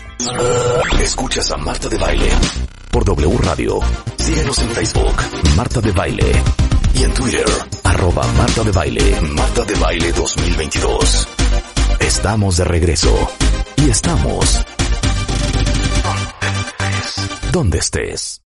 Escuchas 1.02 1.50
a 1.50 1.56
Marta 1.56 1.88
de 1.88 1.98
Baile 1.98 2.28
por 2.90 3.04
W 3.04 3.38
Radio. 3.42 3.80
Síguenos 4.16 4.58
en 4.60 4.70
Facebook, 4.70 5.16
Marta 5.56 5.80
de 5.80 5.92
Baile. 5.92 6.32
Y 6.94 7.04
en 7.04 7.14
Twitter, 7.14 7.46
arroba 7.84 8.26
Marta 8.36 8.62
de 8.64 8.72
Baile, 8.72 9.20
Marta 9.20 9.64
de 9.64 9.74
Baile 9.74 10.12
2022. 10.12 11.28
Estamos 12.00 12.56
de 12.56 12.64
regreso. 12.64 13.28
Y 13.76 13.90
estamos... 13.90 14.64
Donde 17.52 17.78
estés. 17.78 18.40